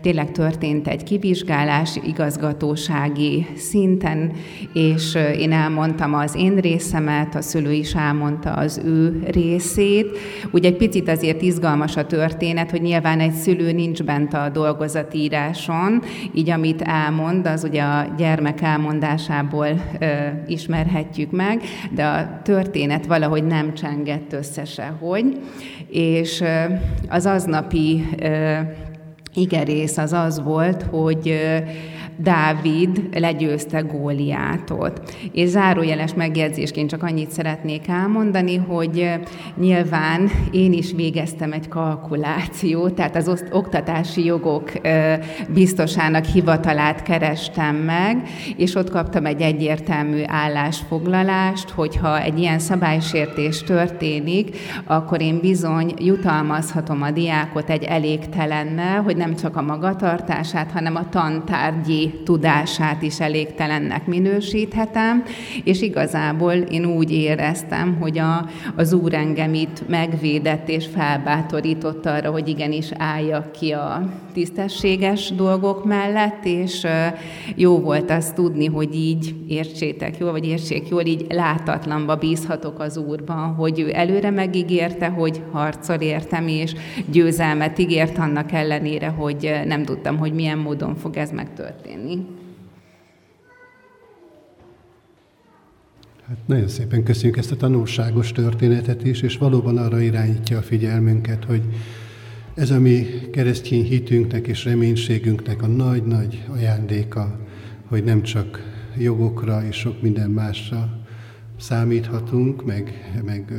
[0.00, 4.32] tényleg történt egy kivizsgálás igazgatósági szinten,
[4.74, 10.18] és én elmondtam az én részemet, a szülő is elmondta az ő részét.
[10.50, 16.02] Ugye egy picit azért izgalmas a történet, hogy nyilván egy szülő nincs bent a dolgozatíráson,
[16.34, 19.66] így amit elmond, az ugye a gyermek elmondásából
[20.00, 20.06] ö,
[20.46, 21.62] ismerhetjük meg,
[21.94, 25.40] de a történet valahogy nem csengett össze sehogy,
[25.88, 26.42] és
[27.08, 28.06] az aznapi
[29.34, 31.34] igerész az az volt, hogy
[32.22, 35.16] Dávid legyőzte Góliátot.
[35.32, 39.10] És zárójeles megjegyzésként csak annyit szeretnék elmondani, hogy
[39.56, 44.72] nyilván én is végeztem egy kalkulációt, tehát az oktatási jogok
[45.48, 48.22] biztosának hivatalát kerestem meg,
[48.56, 57.02] és ott kaptam egy egyértelmű állásfoglalást, hogyha egy ilyen szabálysértés történik, akkor én bizony jutalmazhatom
[57.02, 64.06] a diákot egy elégtelennel, hogy nem csak a magatartását, hanem a tantárgyi tudását is elégtelennek
[64.06, 65.24] minősíthetem,
[65.64, 72.30] és igazából én úgy éreztem, hogy a, az Úr engem itt megvédett és felbátorított arra,
[72.30, 76.86] hogy igenis álljak ki a tisztességes dolgok mellett, és
[77.54, 82.96] jó volt azt tudni, hogy így értsétek jól, vagy értsék jól, így látatlanba bízhatok az
[82.96, 86.74] Úrban, hogy ő előre megígérte, hogy harcol értem, és
[87.10, 92.26] győzelmet ígért annak ellenére, hogy nem tudtam, hogy milyen módon fog ez megtörténni tenni.
[96.26, 101.44] Hát nagyon szépen köszönjük ezt a tanulságos történetet is, és valóban arra irányítja a figyelmünket,
[101.44, 101.62] hogy
[102.54, 107.40] ez a mi keresztény hitünknek és reménységünknek a nagy-nagy ajándéka,
[107.88, 108.62] hogy nem csak
[108.98, 110.98] jogokra és sok minden másra
[111.58, 113.52] számíthatunk, meg, meg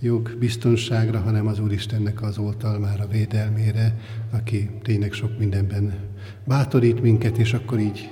[0.00, 3.98] jogbiztonságra, hanem az Úristennek az oltalmára, védelmére,
[4.30, 6.13] aki tényleg sok mindenben
[6.44, 8.10] bátorít minket, és akkor így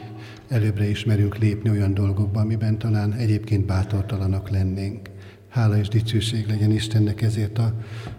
[0.49, 5.11] előbbre is merünk lépni olyan dolgokba, amiben talán egyébként bátortalanak lennénk.
[5.49, 7.73] Hála és dicsőség legyen Istennek ezért az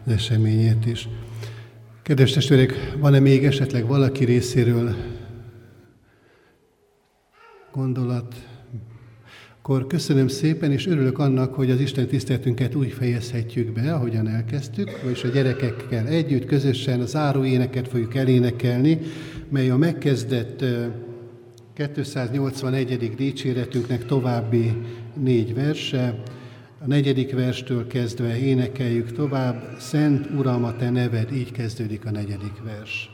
[0.07, 1.07] eseményért is.
[2.02, 4.95] Kedves testvérek, van-e még esetleg valaki részéről
[7.72, 8.35] gondolat,
[9.57, 15.02] akkor köszönöm szépen, és örülök annak, hogy az Isten tiszteltünket úgy fejezhetjük be, ahogyan elkezdtük,
[15.03, 18.99] vagyis a gyerekekkel együtt, közösen a záró éneket fogjuk elénekelni,
[19.54, 20.64] mely a megkezdett
[21.74, 23.16] 281.
[23.16, 24.74] dicséretünknek további
[25.14, 26.24] négy verse.
[26.80, 32.64] A negyedik verstől kezdve énekeljük tovább, Szent Uram, a Te neved, így kezdődik a negyedik
[32.64, 33.12] vers.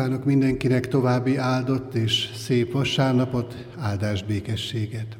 [0.00, 5.19] Kívánok mindenkinek további áldott és szép vasárnapot, áldás békességet!